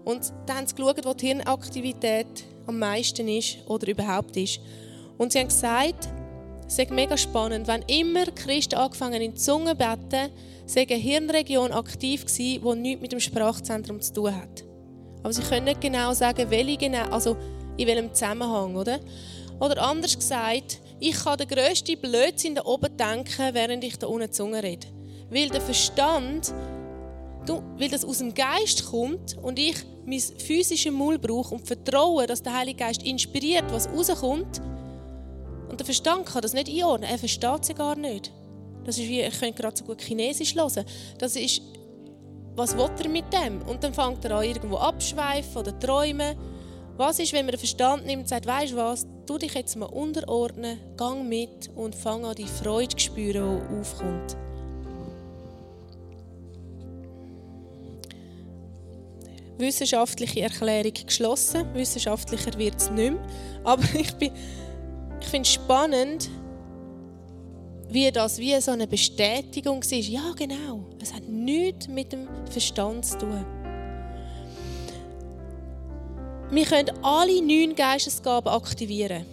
Und 0.05 0.33
dann 0.47 0.59
haben 0.59 0.67
sie 0.67 0.75
geschaut, 0.75 1.05
wo 1.05 1.15
die 1.15 1.29
Hirnaktivität 1.29 2.27
am 2.67 2.79
meisten 2.79 3.29
ist 3.29 3.59
oder 3.67 3.89
überhaupt 3.89 4.37
ist. 4.37 4.61
Und 5.17 5.33
sie 5.33 5.39
haben 5.39 5.49
gesagt, 5.49 6.09
es 6.67 6.79
ist 6.79 6.91
mega 6.91 7.17
spannend, 7.17 7.67
wenn 7.69 7.83
immer 7.83 8.27
Christen 8.27 8.77
angefangen 8.77 9.23
in 9.23 9.37
Zunge 9.37 9.75
beten, 9.75 10.31
sei 10.67 10.87
eine 10.89 10.95
Hirnregion 10.95 11.73
aktiv 11.73 12.25
gewesen, 12.25 12.63
die 12.63 12.81
nichts 12.81 13.03
mit 13.03 13.13
dem 13.13 13.21
Sprachzentrum 13.21 14.01
zu 14.01 14.13
tun 14.13 14.35
hat. 14.35 14.65
Aber 15.23 15.33
sie 15.33 15.43
können 15.43 15.65
nicht 15.65 15.81
genau 15.81 16.13
sagen, 16.13 16.51
welche 16.51 16.77
genau, 16.77 17.05
also 17.11 17.37
in 17.77 17.87
welchem 17.87 18.13
Zusammenhang, 18.13 18.77
oder? 18.77 19.01
Oder 19.65 19.83
anders 19.83 20.15
gesagt, 20.15 20.79
ich 21.01 21.17
kann 21.17 21.39
den 21.39 21.49
grössten 21.49 21.99
Blödsinn 21.99 22.55
da 22.55 22.65
oben 22.67 22.95
denken, 22.97 23.55
während 23.55 23.83
ich 23.83 23.99
da 23.99 24.07
unten 24.07 24.27
die 24.27 24.31
Zunge 24.31 24.63
rede. 24.63 24.87
Weil 25.31 25.49
der 25.49 25.63
Verstand, 25.63 26.53
weil 27.79 27.89
das 27.89 28.05
aus 28.05 28.19
dem 28.19 28.35
Geist 28.35 28.85
kommt 28.91 29.39
und 29.39 29.59
ich 29.59 29.77
mein 30.05 30.21
physisches 30.21 30.93
Maul 30.93 31.19
brauche 31.19 31.55
und 31.55 31.67
vertraue, 31.67 32.27
dass 32.27 32.43
der 32.43 32.59
Heilige 32.59 32.81
Geist 32.81 33.03
inspiriert, 33.05 33.65
was 33.71 33.89
rauskommt. 33.89 34.61
Und 35.71 35.81
der 35.81 35.87
Verstand 35.87 36.27
kann 36.27 36.43
das 36.43 36.53
nicht 36.53 36.69
einordnen. 36.69 37.09
Er 37.09 37.19
versteht 37.19 37.63
es 37.63 37.75
gar 37.75 37.97
nicht. 37.97 38.31
Das 38.85 38.99
ist 38.99 39.09
wie, 39.09 39.23
ich 39.23 39.41
könnte 39.41 39.63
gerade 39.63 39.77
so 39.79 39.85
gut 39.85 40.03
Chinesisch 40.03 40.55
hören. 40.55 40.85
Das 41.17 41.37
ist, 41.37 41.63
was 42.55 42.77
will 42.77 42.91
er 43.03 43.09
mit 43.09 43.33
dem? 43.33 43.63
Und 43.63 43.83
dann 43.83 43.95
fängt 43.95 44.27
er 44.27 44.33
an, 44.33 44.45
irgendwo 44.45 44.77
abschweifen 44.77 45.57
oder 45.57 45.79
träumen. 45.79 46.37
Was 46.99 47.19
ist, 47.19 47.33
wenn 47.33 47.47
man 47.47 47.53
den 47.53 47.59
Verstand 47.59 48.05
nimmt 48.05 48.23
und 48.23 48.29
sagt, 48.29 48.47
weißt 48.47 48.73
du 48.73 48.77
was, 48.77 49.07
tu 49.27 49.39
dich 49.39 49.55
jetzt 49.55 49.77
mal 49.77 49.87
unterordnen, 49.87 50.79
gang 50.97 51.29
mit 51.29 51.71
und 51.75 51.95
fang 51.95 52.25
an, 52.25 52.35
die 52.35 52.47
Freude 52.47 52.97
zu 52.97 53.07
spüren, 53.07 53.61
die 53.71 53.81
aufkommt. 53.81 54.37
wissenschaftliche 59.59 60.43
Erklärung 60.43 60.93
geschlossen. 61.07 61.67
Wissenschaftlicher 61.75 62.57
wird 62.59 62.77
es 62.77 62.91
nicht 62.91 63.13
mehr. 63.13 63.23
Aber 63.63 63.83
ich, 63.95 64.13
ich 64.21 65.27
finde 65.27 65.43
es 65.43 65.53
spannend, 65.53 66.31
wie 67.89 68.11
das 68.11 68.39
wie 68.39 68.61
so 68.61 68.73
eine 68.73 68.87
Bestätigung 68.87 69.83
war. 69.83 69.99
Ja, 69.99 70.33
genau. 70.37 70.85
Es 71.01 71.13
hat 71.13 71.29
nichts 71.29 71.89
mit 71.89 72.13
dem 72.13 72.29
Verstand 72.51 73.05
zu 73.07 73.19
tun. 73.19 73.64
Wir 76.55 76.67
können 76.67 76.93
alle 77.03 77.43
neun 77.43 77.75
Geistesgaben 77.75 78.53
aktivieren. 78.53 79.27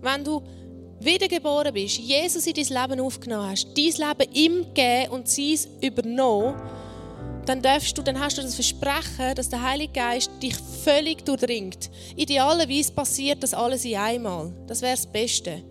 Wenn 0.00 0.24
du 0.24 0.42
wiedergeboren 0.98 1.74
bist, 1.74 1.98
Jesus 1.98 2.46
in 2.46 2.54
dein 2.54 2.88
Leben 2.88 3.00
aufgenommen 3.04 3.50
hast, 3.50 3.66
dein 3.76 3.84
Leben 3.84 4.32
ihm 4.32 4.64
gegeben 4.74 5.12
und 5.12 5.28
sein 5.28 5.58
übernommen, 5.82 6.54
dann 7.44 7.60
darfst 7.60 7.98
du, 7.98 8.02
dann 8.02 8.18
hast 8.18 8.38
du 8.38 8.42
das 8.42 8.54
Versprechen, 8.54 9.34
dass 9.34 9.50
der 9.50 9.62
Heilige 9.62 9.92
Geist 9.92 10.30
dich 10.42 10.54
völlig 10.82 11.22
durchdringt. 11.22 11.90
Idealerweise 12.16 12.92
passiert 12.92 13.42
das 13.42 13.52
alles 13.52 13.84
in 13.84 13.96
einmal. 13.96 14.54
Das 14.66 14.80
wäre 14.80 14.96
das 14.96 15.04
Beste. 15.04 15.62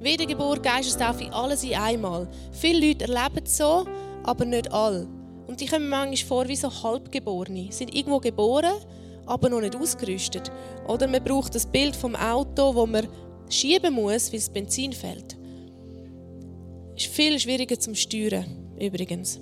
Wiedergeburt, 0.00 0.62
Geistestaufe, 0.62 1.32
alles 1.32 1.64
in 1.64 1.76
einmal. 1.76 2.28
Viele 2.52 2.88
Leute 2.88 3.04
erleben 3.04 3.44
es 3.46 3.56
so, 3.56 3.86
aber 4.24 4.44
nicht 4.44 4.70
alle. 4.70 5.08
Und 5.46 5.62
die 5.62 5.66
kommen 5.66 5.88
manchmal 5.88 6.28
vor 6.28 6.48
wie 6.48 6.56
so 6.56 6.70
Halbgeborene. 6.70 7.68
Sie 7.70 7.78
sind 7.78 7.94
irgendwo 7.94 8.18
geboren, 8.18 8.74
aber 9.30 9.48
noch 9.48 9.60
nicht 9.60 9.76
ausgerüstet. 9.76 10.50
Oder 10.86 11.06
man 11.06 11.22
braucht 11.22 11.54
das 11.54 11.64
Bild 11.64 11.94
vom 11.94 12.16
Auto, 12.16 12.74
wo 12.74 12.84
man 12.84 13.06
schieben 13.48 13.94
muss, 13.94 14.32
weil 14.32 14.40
das 14.40 14.50
Benzin 14.50 14.92
fällt. 14.92 15.36
Ist 16.96 17.06
viel 17.06 17.38
schwieriger 17.38 17.78
zum 17.78 17.94
Steuern, 17.94 18.44
übrigens. 18.78 19.38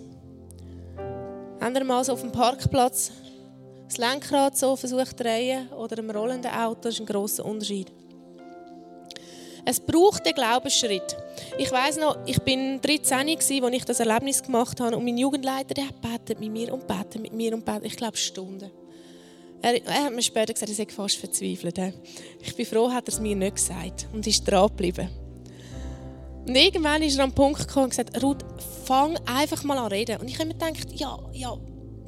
Haben 1.61 1.74
ihr 1.74 1.85
mal 1.85 2.05
so 2.05 2.12
auf 2.12 2.20
dem 2.20 2.31
Parkplatz 2.31 3.11
das 3.88 3.96
Lenkrad 3.96 4.57
so 4.57 4.77
versucht 4.77 5.18
drehen 5.18 5.68
oder 5.72 5.98
im 5.98 6.11
rollenden 6.11 6.53
Auto? 6.53 6.88
Ist 6.88 7.01
ein 7.01 7.07
grosser 7.07 7.44
Unterschied. 7.44 7.90
Es 9.64 9.81
braucht 9.81 10.24
den 10.24 10.35
Glaubensschritt. 10.35 11.16
Ich 11.59 11.70
weiß 11.70 11.98
noch, 11.98 12.18
ich 12.27 12.40
bin 12.42 12.81
13 12.81 13.29
als 13.37 13.51
ich 13.51 13.85
das 13.85 14.01
Erlebnis 14.01 14.42
gemacht 14.42 14.81
habe 14.81 14.96
und 14.96 15.05
mein 15.05 15.18
Jugendleiter, 15.18 15.74
der 15.74 15.88
betet 16.01 16.40
mit 16.40 16.53
mir 16.53 16.72
und 16.72 16.87
betet 16.87 17.20
mit 17.20 17.33
mir 17.33 17.55
und 17.55 17.64
betet, 17.64 17.87
ich 17.87 17.96
glaube 17.96 18.16
Stunden. 18.16 18.70
Er, 19.61 19.85
er, 19.85 20.05
hat 20.05 20.14
mir 20.14 20.23
später 20.23 20.53
gesagt, 20.53 20.71
er 20.71 20.75
sei 20.75 20.87
fast 20.87 21.16
verzweifelt. 21.16 21.79
Ich 22.40 22.55
bin 22.55 22.66
froh, 22.66 22.90
hat 22.90 23.09
er 23.09 23.14
es 23.14 23.21
mir 23.21 23.35
nicht 23.35 23.57
gesagt 23.57 24.07
und 24.12 24.27
ist 24.27 24.49
dran 24.49 24.68
geblieben. 24.68 25.09
Und 26.47 26.55
irgendwann 26.55 27.03
ist 27.03 27.18
er 27.18 27.25
am 27.25 27.33
Punkt 27.33 27.66
gekommen 27.66 27.85
und 27.85 27.90
gesagt, 27.90 28.23
Ruth, 28.23 28.44
fang 28.85 29.18
einfach 29.27 29.64
mal 29.64 29.79
an 29.79 29.88
reden. 29.88 30.18
Und 30.21 30.29
ich 30.29 30.38
habe 30.38 30.49
mir 30.49 30.55
gedacht, 30.55 30.92
ja, 30.94 31.18
ja, 31.33 31.59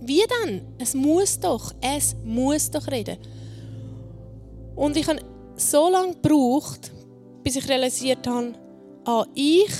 wie 0.00 0.22
denn? 0.44 0.62
Es 0.78 0.94
muss 0.94 1.38
doch, 1.38 1.74
es 1.80 2.16
muss 2.24 2.70
doch 2.70 2.86
reden. 2.86 3.18
Und 4.76 4.96
ich 4.96 5.06
habe 5.08 5.20
so 5.56 5.90
lange 5.90 6.14
gebraucht, 6.14 6.90
bis 7.42 7.56
ich 7.56 7.68
realisiert 7.68 8.26
habe, 8.26 8.54
ah, 9.04 9.26
ich 9.34 9.70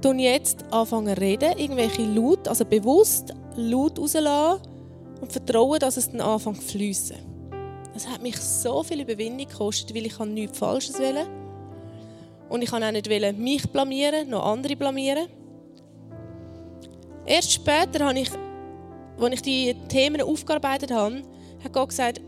tun 0.00 0.18
jetzt 0.18 0.64
anfangen 0.72 1.14
zu 1.14 1.20
reden, 1.20 1.56
irgendwelche 1.58 2.02
Laut, 2.02 2.48
also 2.48 2.64
bewusst 2.64 3.34
Laut 3.56 3.98
rauslassen 3.98 4.69
und 5.20 5.32
vertrauen, 5.32 5.78
dass 5.78 5.96
es 5.96 6.10
dann 6.10 6.20
anfängt 6.20 6.62
zu 6.62 6.68
fließen. 6.68 7.16
Das 7.92 8.08
hat 8.08 8.22
mich 8.22 8.36
so 8.38 8.82
viel 8.82 9.00
Überwindung 9.00 9.46
gekostet, 9.46 9.94
weil 9.94 10.06
ich 10.06 10.18
nichts 10.18 10.58
Falsches 10.58 10.98
wollte. 10.98 11.26
Und 12.48 12.62
ich 12.62 12.72
wollte 12.72 12.86
auch 12.86 12.92
nicht 12.92 13.38
mich 13.38 13.70
blamieren, 13.70 14.30
noch 14.30 14.44
andere 14.44 14.76
blamieren. 14.76 15.28
Erst 17.26 17.52
später 17.52 18.06
habe 18.06 18.18
ich, 18.18 18.30
als 19.20 19.34
ich 19.34 19.42
die 19.42 19.76
Themen 19.88 20.20
aufgearbeitet 20.22 20.90
habe, 20.90 21.22
hat 21.62 21.72
Gott 21.72 21.90
gesagt, 21.90 22.20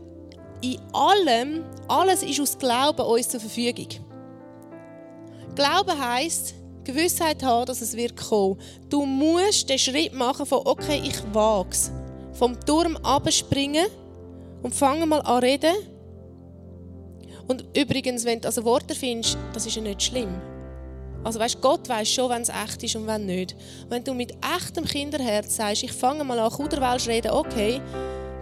in 0.61 0.79
allem, 0.93 1.65
alles 1.89 2.23
ist 2.23 2.41
aus 2.41 2.57
Glauben 2.57 3.05
uns 3.05 3.29
zur 3.29 3.41
Verfügung. 3.41 3.89
Glauben 5.55 5.99
heisst, 5.99 6.55
Gewissheit 6.85 7.43
haben, 7.43 7.67
dass 7.67 7.81
es 7.81 7.97
wird 7.97 8.17
kommen. 8.17 8.59
Du 8.89 9.05
musst 9.05 9.69
den 9.69 9.79
Schritt 9.79 10.15
machen 10.15 10.47
von, 10.47 10.61
okay, 10.65 11.01
ich 11.05 11.21
wage 11.35 11.71
es. 11.71 11.91
Vom 12.33 12.59
Turm 12.61 12.97
abspringen 12.99 13.87
und 14.63 14.75
fange 14.75 15.07
mal 15.07 15.21
an 15.23 15.41
reden. 15.41 15.75
Und 17.49 17.65
übrigens, 17.77 18.25
wenn 18.25 18.41
du 18.41 18.49
also 18.49 18.65
Worte 18.65 18.95
findest, 18.95 19.37
das 19.53 19.67
ist 19.67 19.77
ja 19.77 19.83
nicht 19.83 20.03
schlimm. 20.03 20.41
Also 21.25 21.39
weißt, 21.39 21.61
Gott 21.61 21.89
weiß 21.89 22.09
schon, 22.09 22.31
wenn 22.31 22.43
es 22.43 22.49
echt 22.49 22.83
ist 22.83 22.97
und 22.97 23.07
wenn 23.07 23.27
nicht. 23.27 23.55
Wenn 23.89 24.03
du 24.03 24.13
mit 24.15 24.33
echtem 24.57 24.85
Kinderherz 24.85 25.57
sagst, 25.57 25.85
ich 25.85 25.93
fange 25.93 26.25
mal 26.25 26.39
an 26.39 26.51
Kuderwelsch 26.51 27.07
reden, 27.07 27.31
okay, 27.33 27.81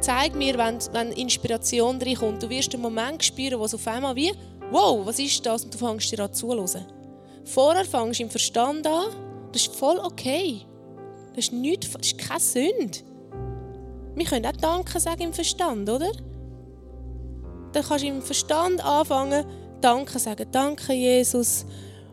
zeig 0.01 0.35
mir, 0.35 0.57
wenn, 0.57 0.79
wenn 0.93 1.13
Inspiration 1.13 2.01
reinkommt. 2.01 2.43
Du 2.43 2.49
wirst 2.49 2.73
einen 2.73 2.83
Moment 2.83 3.23
spüren, 3.23 3.59
wo 3.59 3.65
es 3.65 3.75
auf 3.75 3.87
einmal 3.87 4.17
wie, 4.17 4.33
wow, 4.71 5.05
was 5.05 5.19
ist 5.19 5.45
das? 5.45 5.65
Und 5.65 5.75
du 5.75 5.79
fängst 5.79 6.11
dir 6.11 6.21
an 6.21 6.33
zuzuhören. 6.33 6.87
Vorher 7.45 7.85
fängst 7.85 8.21
du 8.21 8.25
im 8.25 8.31
Verstand 8.31 8.87
an, 8.87 9.11
das 9.53 9.63
ist 9.63 9.77
voll 9.77 9.99
okay. 9.99 10.61
Das 11.35 11.47
ist, 11.47 11.53
nichts, 11.53 11.91
das 11.91 12.07
ist 12.07 12.19
keine 12.19 12.41
Sünde. 12.41 12.99
Wir 14.15 14.27
können 14.27 14.47
auch 14.47 14.53
Danke 14.53 15.01
sagen 15.01 15.23
im 15.23 15.33
Verstand, 15.33 15.89
oder? 15.89 16.11
Dann 17.73 17.85
kannst 17.85 18.05
du 18.05 18.09
im 18.09 18.23
Verstand 18.23 18.85
anfangen, 18.85 19.45
Danke 19.81 20.19
sagen. 20.19 20.47
Danke, 20.51 20.93
Jesus. 20.93 21.65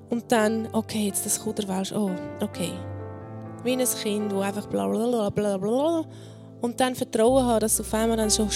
Und 0.10 0.32
dann, 0.32 0.70
okay, 0.72 1.08
jetzt 1.08 1.26
das 1.26 1.42
Kuderwelsch. 1.42 1.92
Oh, 1.92 2.12
okay. 2.42 2.72
Wie 3.64 3.74
ein 3.74 3.80
Kind, 3.80 4.32
das 4.32 4.42
einfach 4.42 4.68
bla 4.68 4.88
bla 4.88 5.30
bla 5.30 5.58
bla 5.58 6.06
und 6.62 6.80
dann 6.80 6.96
Vertrauen 6.96 7.46
haben, 7.46 7.60
dass 7.60 7.78
du 7.78 7.84
auf 7.84 7.94
einmal 7.94 8.18
dann 8.18 8.30
so 8.30 8.48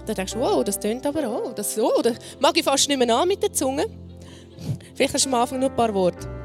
und 0.00 0.08
dann 0.08 0.14
denkst 0.14 0.34
du, 0.34 0.40
wow, 0.40 0.62
das 0.62 0.78
tönt 0.78 1.06
aber 1.06 1.26
auch, 1.28 1.52
das 1.54 1.74
so, 1.74 1.90
das 2.02 2.14
mag 2.40 2.56
ich 2.56 2.64
fast 2.64 2.88
nicht 2.88 2.98
mehr 2.98 3.16
an 3.16 3.28
mit 3.28 3.42
der 3.42 3.52
Zunge. 3.52 3.86
Vielleicht 4.94 5.14
hast 5.14 5.24
du 5.24 5.30
am 5.30 5.34
Anfang 5.34 5.58
nur 5.60 5.70
ein 5.70 5.76
paar 5.76 5.92
Worte. 5.94 6.43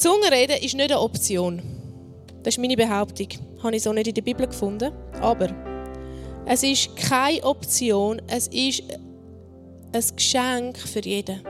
Zungenreden 0.00 0.56
ist 0.62 0.74
nicht 0.74 0.90
eine 0.90 0.98
Option. 0.98 1.60
Das 2.42 2.54
ist 2.54 2.58
meine 2.58 2.74
Behauptung. 2.74 3.28
Habe 3.62 3.76
ich 3.76 3.82
so 3.82 3.92
nicht 3.92 4.06
in 4.08 4.14
der 4.14 4.22
Bibel 4.22 4.46
gefunden. 4.46 4.94
Aber 5.20 5.54
es 6.46 6.62
ist 6.62 6.96
keine 6.96 7.44
Option, 7.44 8.22
es 8.26 8.48
ist 8.48 8.82
ein 9.92 10.16
Geschenk 10.16 10.78
für 10.78 11.00
jeden. 11.00 11.42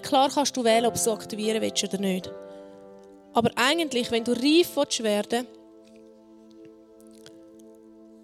klar 0.00 0.30
kannst 0.32 0.56
du 0.56 0.62
wählen, 0.62 0.86
ob 0.86 0.94
du 0.94 1.00
es 1.00 1.08
aktivieren 1.08 1.60
willst 1.60 1.82
oder 1.82 1.98
nicht. 1.98 2.30
Aber 3.32 3.50
eigentlich, 3.56 4.12
wenn 4.12 4.22
du 4.22 4.30
reif 4.30 4.76
werden 5.02 5.48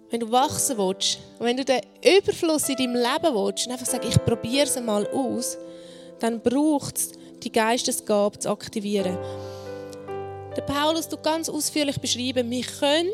wenn 0.09 0.21
du 0.21 0.31
wachsen 0.31 0.77
willst, 0.77 1.19
wenn 1.39 1.57
du 1.57 1.65
den 1.65 1.81
Überfluss 2.01 2.69
in 2.69 2.77
deinem 2.77 2.95
Leben 2.95 3.35
willst 3.35 3.67
und 3.67 3.73
einfach 3.73 3.85
sagst, 3.85 4.07
ich 4.09 4.23
probiere 4.23 4.63
es 4.63 4.79
mal 4.79 5.05
aus, 5.09 5.57
dann 6.19 6.39
braucht 6.39 6.97
es 6.97 7.11
die 7.43 7.51
Geistesgabe 7.51 8.39
zu 8.39 8.49
aktivieren. 8.49 9.17
Der 10.55 10.61
Paulus 10.61 11.07
tut 11.07 11.23
ganz 11.23 11.47
ausführlich 11.49 11.99
beschreiben, 11.99 12.49
wir 12.49 12.63
können 12.63 13.11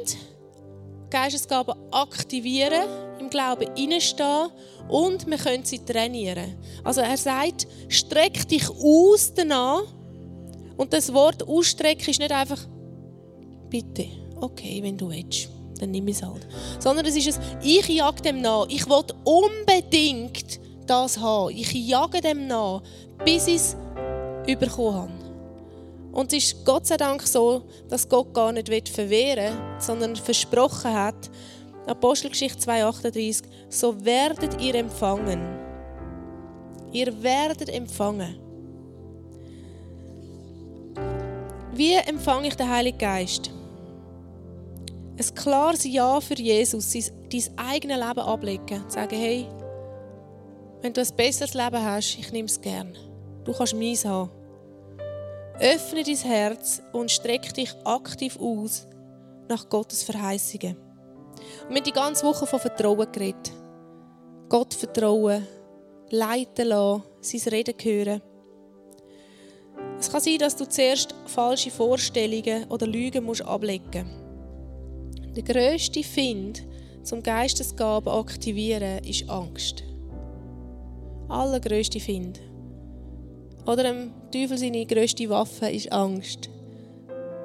Geistesgaben 1.09 1.75
aktivieren, 1.91 2.89
im 3.19 3.29
Glauben 3.29 3.73
hineinstehen 3.75 4.49
und 4.89 5.27
wir 5.27 5.37
können 5.37 5.63
sie 5.63 5.79
trainieren. 5.79 6.57
Also 6.83 7.01
er 7.01 7.17
sagt, 7.17 7.67
streck 7.87 8.47
dich 8.47 8.69
aus 8.69 9.33
danach 9.33 9.83
und 10.77 10.91
das 10.93 11.13
Wort 11.13 11.47
ausstrecken 11.47 12.09
ist 12.09 12.19
nicht 12.19 12.31
einfach 12.31 12.59
bitte, 13.69 14.07
okay, 14.41 14.81
wenn 14.81 14.97
du 14.97 15.09
willst, 15.09 15.49
dann 15.79 15.91
nimm 15.91 16.07
es 16.07 16.23
halt. 16.23 16.47
Sondern 16.79 17.05
es 17.05 17.15
ist 17.15 17.37
ein, 17.37 17.59
ich 17.61 17.87
jage 17.87 18.21
dem 18.21 18.41
nach. 18.41 18.67
Ich 18.69 18.87
will 18.87 19.03
unbedingt 19.23 20.59
das 20.85 21.17
haben. 21.17 21.55
Ich 21.55 21.73
jage 21.73 22.21
dem 22.21 22.47
nach, 22.47 22.81
bis 23.23 23.47
es 23.47 23.75
bekommen 24.53 24.95
habe. 24.95 25.11
Und 26.11 26.31
es 26.31 26.45
ist 26.45 26.65
Gott 26.65 26.85
sei 26.85 26.97
Dank 26.97 27.21
so, 27.23 27.63
dass 27.89 28.07
Gott 28.07 28.33
gar 28.33 28.51
nicht 28.51 28.87
verwehren 28.87 29.53
will, 29.53 29.79
sondern 29.79 30.15
versprochen 30.15 30.93
hat, 30.93 31.29
Apostelgeschichte 31.87 32.59
2,38, 32.59 33.43
so 33.69 34.05
werdet 34.05 34.59
ihr 34.61 34.75
empfangen. 34.75 35.41
Ihr 36.91 37.21
werdet 37.21 37.69
empfangen. 37.69 38.39
Wie 41.73 41.93
empfange 41.93 42.47
ich 42.47 42.55
den 42.55 42.69
Heiligen 42.69 42.97
Geist? 42.97 43.51
Ein 45.17 45.35
klares 45.35 45.83
Ja 45.85 46.19
für 46.21 46.35
Jesus, 46.35 46.91
dein 46.91 47.57
eigenes 47.57 47.97
Leben 47.97 48.19
ablegen. 48.19 48.83
Sagen, 48.87 49.17
hey, 49.17 49.45
wenn 50.81 50.93
du 50.93 51.01
ein 51.01 51.15
besseres 51.15 51.53
Leben 51.53 51.83
hast, 51.83 52.17
ich 52.17 52.31
nehme 52.31 52.47
es 52.47 52.59
gern. 52.59 52.97
Du 53.43 53.53
kannst 53.53 53.75
meins 53.75 54.05
haben. 54.05 54.31
Öffne 55.59 56.03
dein 56.03 56.17
Herz 56.17 56.81
und 56.91 57.09
streck 57.09 57.53
dich 57.53 57.73
aktiv 57.85 58.37
aus 58.39 58.87
nach 59.47 59.69
Gottes 59.69 60.03
Verheißungen. 60.03 60.75
Wir 61.69 61.77
haben 61.77 61.83
die 61.83 61.91
ganze 61.91 62.25
Woche 62.25 62.45
von 62.45 62.59
Vertrauen 62.59 63.09
geredet. 63.11 63.53
Gott 64.49 64.73
vertrauen, 64.73 65.47
leiten 66.09 66.67
lassen, 66.67 67.03
sein 67.21 67.53
Reden 67.53 67.73
hören. 67.81 68.21
Es 69.97 70.11
kann 70.11 70.19
sein, 70.19 70.39
dass 70.39 70.57
du 70.57 70.67
zuerst 70.67 71.15
falsche 71.25 71.71
Vorstellungen 71.71 72.65
oder 72.69 72.85
Lügen 72.85 73.23
musst 73.23 73.41
ablegen 73.41 74.07
musst. 74.07 75.37
Der 75.37 75.43
grösste 75.43 76.03
Find 76.03 76.63
zum 77.03 77.23
Geistesgaben 77.23 78.11
aktivieren 78.11 79.03
ist 79.05 79.29
Angst. 79.29 79.83
Allergrößte 81.29 81.99
Find. 82.01 82.41
Oder 83.65 83.83
dem 83.83 84.11
Teufel 84.31 84.57
seine 84.57 84.85
grösste 84.85 85.29
Waffe 85.29 85.69
ist 85.69 85.91
Angst. 85.91 86.49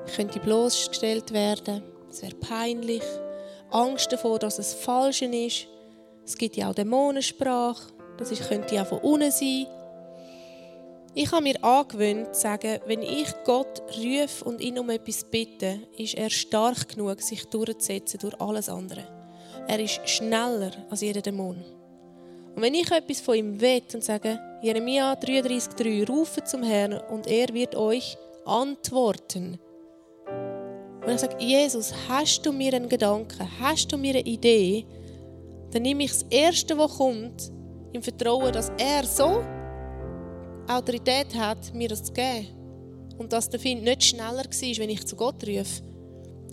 Ich 0.07 0.15
könnte 0.15 0.41
bloßgestellt 0.41 1.33
werden, 1.33 1.83
es 2.11 2.23
wäre 2.23 2.35
peinlich. 2.35 3.03
Angst 3.71 4.13
davor, 4.13 4.39
dass 4.39 4.59
es 4.59 4.75
falsch 4.75 5.23
ist. 5.23 5.67
Es 6.25 6.37
gibt 6.37 6.57
ja 6.57 6.69
auch 6.69 6.75
Dämonensprache, 6.75 7.93
das 8.19 8.49
könnte 8.49 8.75
ja 8.75 8.85
von 8.85 8.99
unten 8.99 9.31
sein. 9.31 9.67
Ich 11.15 11.33
habe 11.33 11.43
mir 11.43 11.65
angewöhnt 11.65 12.35
zu 12.35 12.43
sagen, 12.43 12.81
wenn 12.87 13.03
ich 13.03 13.29
Gott 13.45 13.83
rufe 13.97 14.45
und 14.45 14.61
ihn 14.61 14.79
um 14.79 14.91
etwas 14.91 15.25
bitte, 15.25 15.81
ist 15.97 16.15
er 16.15 16.31
stark 16.31 16.89
genug, 16.89 17.21
sich 17.21 17.45
durchzusetzen 17.47 18.21
durch 18.21 18.41
alles 18.41 18.69
andere. 18.69 19.05
Er 19.67 19.81
ist 19.81 20.09
schneller 20.09 20.71
als 20.89 21.01
jeder 21.01 21.21
Dämon. 21.21 21.65
Und 22.55 22.63
wenn 22.63 22.75
ich 22.75 22.91
etwas 22.91 23.21
von 23.21 23.35
ihm 23.35 23.61
will 23.61 23.83
und 23.95 24.05
sage, 24.05 24.39
Jeremia 24.63 25.15
33,3, 25.15 26.07
rufe 26.07 26.45
zum 26.45 26.63
Herrn 26.63 27.01
und 27.11 27.27
er 27.27 27.49
wird 27.55 27.75
euch 27.75 28.19
antworten. 28.45 29.59
Und 31.03 31.15
ich 31.15 31.19
sage, 31.21 31.37
Jesus, 31.39 31.95
hast 32.11 32.45
du 32.45 32.53
mir 32.53 32.75
einen 32.75 32.91
Gedanken, 32.91 33.49
hast 33.59 33.91
du 33.91 33.97
mir 33.97 34.11
eine 34.11 34.27
Idee, 34.27 34.85
dann 35.71 35.81
nehme 35.81 36.03
ich 36.05 36.11
das 36.11 36.27
Erste, 36.29 36.77
was 36.77 36.99
kommt, 36.99 37.51
im 37.95 38.03
Vertrauen, 38.03 38.53
dass 38.53 38.71
er 38.77 39.03
so 39.05 39.43
Autorität 40.69 41.35
hat, 41.35 41.73
mir 41.73 41.89
das 41.89 42.05
zu 42.05 42.13
geben. 42.13 42.49
Und 43.17 43.33
dass 43.33 43.49
der 43.49 43.61
Find 43.61 43.83
nicht 43.83 44.05
schneller 44.05 44.45
war, 44.45 44.79
wenn 44.79 44.91
ich 44.91 45.07
zu 45.07 45.17
Gott 45.17 45.43
rufe, 45.43 45.83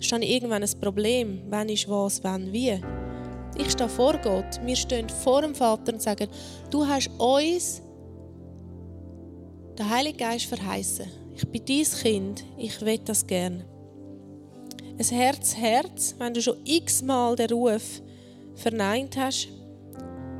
ist 0.00 0.10
dann 0.10 0.22
irgendwann 0.22 0.62
ein 0.62 0.80
Problem. 0.80 1.42
Wann 1.50 1.68
ist 1.68 1.86
was, 1.88 2.24
wann 2.24 2.50
wie. 2.54 2.80
Ich 3.58 3.70
stehe 3.70 3.88
vor 3.88 4.16
Gott, 4.22 4.60
wir 4.64 4.76
stehen 4.76 5.10
vor 5.10 5.42
dem 5.42 5.54
Vater 5.54 5.92
und 5.92 6.00
sagen, 6.00 6.28
du 6.70 6.86
hast 6.86 7.10
uns 7.18 7.82
den 9.78 9.90
Heiligen 9.90 10.18
Geist 10.18 10.46
verheißen. 10.46 11.06
Ich 11.36 11.46
bin 11.48 11.64
dein 11.64 11.84
Kind, 11.84 12.44
ich 12.56 12.80
will 12.80 12.98
das 12.98 13.26
gern. 13.26 13.64
Ein 14.98 15.04
Herz, 15.04 15.56
Herz, 15.56 16.14
wenn 16.18 16.34
du 16.34 16.42
schon 16.42 16.58
x-mal 16.64 17.36
den 17.36 17.50
Ruf 17.50 18.02
verneint 18.56 19.16
hast, 19.16 19.48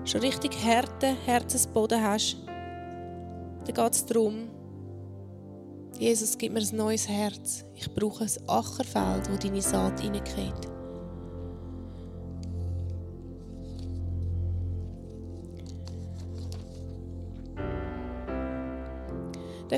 schon 0.04 0.20
richtig 0.20 0.52
harten 0.64 1.16
Herzensboden 1.24 2.02
hast, 2.02 2.36
dann 2.46 3.74
geht 3.74 3.92
es 3.92 4.04
darum, 4.06 4.48
Jesus, 5.98 6.36
gib 6.36 6.52
mir 6.52 6.60
ein 6.60 6.76
neues 6.76 7.08
Herz. 7.08 7.64
Ich 7.74 7.92
brauche 7.92 8.24
ein 8.24 8.48
Ackerfeld, 8.48 9.30
wo 9.30 9.36
deine 9.36 9.62
Saat 9.62 10.00
hineingeht. 10.00 10.77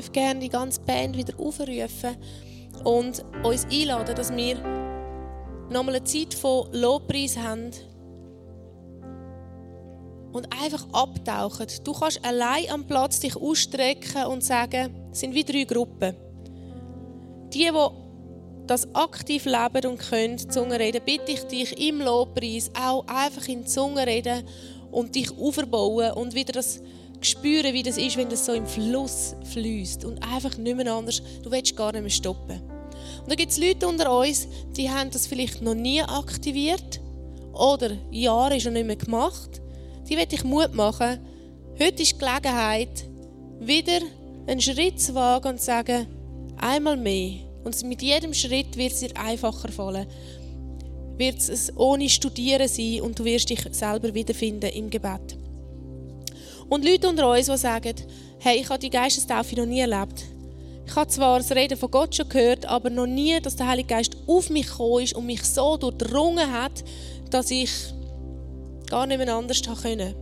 Darf 0.01 0.13
gerne 0.13 0.39
die 0.39 0.49
ganze 0.49 0.81
Band 0.81 1.15
wieder 1.15 1.39
aufrufen 1.39 2.17
und 2.83 3.23
uns 3.43 3.67
einladen, 3.71 4.15
dass 4.15 4.35
wir 4.35 4.55
nochmal 5.69 5.97
eine 5.97 6.03
Zeit 6.03 6.33
von 6.33 6.67
Lobpreis 6.73 7.37
haben 7.37 7.69
und 10.31 10.47
einfach 10.59 10.87
abtauchen. 10.91 11.67
Du 11.83 11.93
kannst 11.93 12.25
allein 12.25 12.71
am 12.71 12.87
Platz 12.87 13.19
dich 13.19 13.35
ausstrecken 13.35 14.25
und 14.25 14.43
sagen, 14.43 14.89
es 15.11 15.19
sind 15.19 15.35
wie 15.35 15.43
drei 15.43 15.65
Gruppen. 15.65 16.15
Die, 17.53 17.69
die 17.69 18.65
das 18.65 18.95
aktiv 18.95 19.45
leben 19.45 19.91
und 19.91 19.99
können, 19.99 20.39
Zunge 20.39 20.79
reden, 20.79 21.03
bitte 21.05 21.31
ich 21.31 21.43
dich 21.43 21.87
im 21.87 22.01
Lobpreis 22.01 22.71
auch 22.73 23.05
einfach 23.05 23.47
in 23.47 23.65
die 23.65 23.67
Zunge 23.67 24.07
reden 24.07 24.47
und 24.89 25.13
dich 25.13 25.29
aufbauen 25.37 26.13
und 26.13 26.33
wieder 26.33 26.53
das 26.53 26.81
spüren, 27.25 27.73
wie 27.73 27.83
das 27.83 27.97
ist, 27.97 28.17
wenn 28.17 28.29
das 28.29 28.45
so 28.45 28.53
im 28.53 28.65
Fluss 28.65 29.35
fließt 29.51 30.05
und 30.05 30.21
einfach 30.23 30.57
nicht 30.57 30.75
mehr 30.75 30.93
anders. 30.93 31.21
Du 31.43 31.51
willst 31.51 31.75
gar 31.75 31.91
nicht 31.91 32.01
mehr 32.01 32.09
stoppen. 32.09 32.61
Und 33.21 33.29
da 33.29 33.35
gibt 33.35 33.51
es 33.51 33.57
Leute 33.57 33.87
unter 33.87 34.17
uns, 34.17 34.47
die 34.75 34.89
haben 34.89 35.11
das 35.11 35.27
vielleicht 35.27 35.61
noch 35.61 35.75
nie 35.75 36.01
aktiviert 36.01 36.99
oder 37.53 37.91
Jahre 38.11 38.59
schon 38.59 38.73
nicht 38.73 38.87
mehr 38.87 38.95
gemacht. 38.95 39.61
Die 40.09 40.17
will 40.17 40.27
ich 40.29 40.43
Mut 40.43 40.73
machen. 40.73 41.19
Heute 41.79 42.01
ist 42.01 42.13
die 42.13 42.17
Gelegenheit, 42.17 43.05
wieder 43.59 43.99
einen 44.47 44.61
Schritt 44.61 44.99
zu 44.99 45.13
wagen 45.13 45.49
und 45.49 45.59
zu 45.59 45.65
sagen, 45.65 46.07
einmal 46.57 46.97
mehr. 46.97 47.39
Und 47.63 47.81
mit 47.83 48.01
jedem 48.01 48.33
Schritt 48.33 48.75
wird 48.75 48.93
es 48.93 48.99
dir 48.99 49.15
einfacher 49.15 49.71
fallen. 49.71 50.07
Wird 51.17 51.37
es 51.37 51.75
ohne 51.77 52.09
Studieren 52.09 52.67
sein 52.67 53.01
und 53.01 53.19
du 53.19 53.25
wirst 53.25 53.49
dich 53.49 53.61
selber 53.71 54.13
wiederfinden 54.13 54.71
im 54.71 54.89
Gebet. 54.89 55.37
Und 56.71 56.85
Leute 56.85 57.09
unter 57.09 57.29
uns, 57.29 57.47
die 57.47 57.57
sagen, 57.57 57.95
hey, 58.39 58.61
ich 58.61 58.69
habe 58.69 58.79
die 58.79 58.89
Geistestaufe 58.89 59.57
noch 59.57 59.65
nie 59.65 59.81
erlebt. 59.81 60.23
Ich 60.87 60.95
habe 60.95 61.09
zwar 61.09 61.37
das 61.39 61.51
Reden 61.51 61.77
von 61.77 61.91
Gott 61.91 62.15
schon 62.15 62.29
gehört, 62.29 62.65
aber 62.65 62.89
noch 62.89 63.07
nie, 63.07 63.37
dass 63.41 63.57
der 63.57 63.67
Heilige 63.67 63.89
Geist 63.89 64.15
auf 64.25 64.49
mich 64.49 64.67
gekommen 64.67 65.03
ist 65.03 65.13
und 65.13 65.25
mich 65.25 65.43
so 65.43 65.75
durchdrungen 65.75 66.49
hat, 66.49 66.81
dass 67.29 67.51
ich 67.51 67.69
gar 68.89 69.05
nicht 69.05 69.17
mehr 69.17 69.35
anders 69.35 69.61
können. 69.81 70.15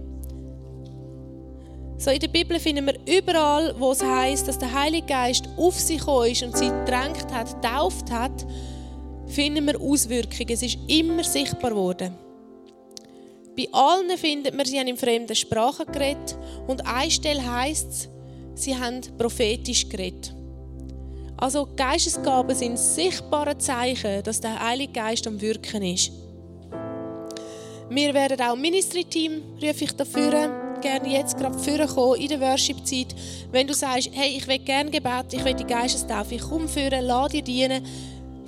So 2.00 2.10
in 2.10 2.20
der 2.20 2.30
Bibel 2.30 2.60
finden 2.60 2.88
wir 2.88 2.98
überall, 3.06 3.76
wo 3.78 3.92
es 3.92 4.04
heißt, 4.04 4.48
dass 4.48 4.58
der 4.58 4.74
Heilige 4.74 5.06
Geist 5.06 5.48
auf 5.56 5.80
sie 5.80 5.98
gekommen 5.98 6.32
ist 6.32 6.42
und 6.42 6.58
sie 6.58 6.70
gedrängt 6.70 7.32
hat, 7.32 7.64
tauft 7.64 8.10
hat, 8.10 8.48
finden 9.28 9.68
wir 9.68 9.80
Auswirkungen. 9.80 10.50
Es 10.50 10.64
ist 10.64 10.80
immer 10.88 11.24
sichtbar 11.24 11.70
geworden. 11.70 12.29
Bei 13.60 13.68
allen 13.74 14.18
findet 14.18 14.56
man, 14.56 14.66
sie 14.66 14.80
haben 14.80 14.88
in 14.88 14.96
fremden 14.96 15.36
Sprachen 15.36 15.86
geredet 15.92 16.38
und 16.68 16.88
eine 16.88 17.12
Stelle 17.12 17.46
heisst 17.46 17.90
es, 17.90 18.10
sie 18.56 18.74
haben 18.74 19.02
prophetisch 19.18 19.90
geredet. 19.90 20.34
Also 21.36 21.68
Geistesgaben 21.76 22.56
sind 22.56 22.80
sichtbare 22.80 23.58
Zeichen, 23.58 24.24
dass 24.24 24.40
der 24.40 24.66
Heilige 24.66 24.94
Geist 24.94 25.28
am 25.28 25.42
Wirken 25.42 25.84
ist. 25.84 26.10
Wir 27.90 28.14
werden 28.14 28.40
auch 28.40 28.56
Ministry-Team, 28.56 29.42
rufe 29.62 29.84
ich 29.84 29.92
dafür 29.92 30.78
gerne 30.80 31.10
jetzt 31.10 31.38
gerade 31.38 31.60
vorkommen 31.60 32.22
in 32.22 32.30
der 32.30 32.40
Worship-Zeit. 32.40 33.14
Wenn 33.52 33.68
du 33.68 33.74
sagst, 33.74 34.10
hey, 34.14 34.38
ich 34.38 34.48
will 34.48 34.60
gerne 34.60 34.90
Gebet, 34.90 35.34
ich 35.34 35.44
will 35.44 35.54
die 35.54 35.66
Geistestaufe, 35.66 36.36
ich 36.36 36.42
komme 36.42 36.70
führen, 36.70 37.04
lass 37.04 37.34
dir 37.34 37.42
dienen 37.42 37.86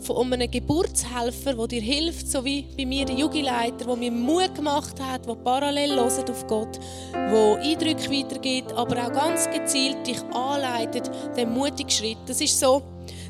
von 0.02 0.34
einem 0.34 0.50
Geburtshelfer, 0.50 1.54
der 1.54 1.68
dir 1.68 1.82
hilft, 1.82 2.28
so 2.30 2.44
wie 2.44 2.64
bei 2.78 2.86
mir 2.86 3.06
der 3.06 3.16
Jugendleiter, 3.16 3.86
der 3.86 3.96
mir 3.96 4.12
Mut 4.12 4.56
gemacht 4.56 5.00
hat, 5.02 5.28
der 5.28 5.36
parallel 5.36 6.00
auf 6.00 6.48
Gott, 6.48 6.80
der 7.14 7.58
Eindrücke 7.62 8.10
weitergibt, 8.10 8.74
aber 8.74 9.06
auch 9.06 9.12
ganz 9.12 9.50
gezielt 9.50 10.06
dich 10.06 10.22
anleitet, 10.34 11.10
den 11.38 11.54
mutigen 11.54 11.90
Schritt. 11.90 12.18
Das 12.26 12.42
ist 12.42 12.60
so, 12.60 12.82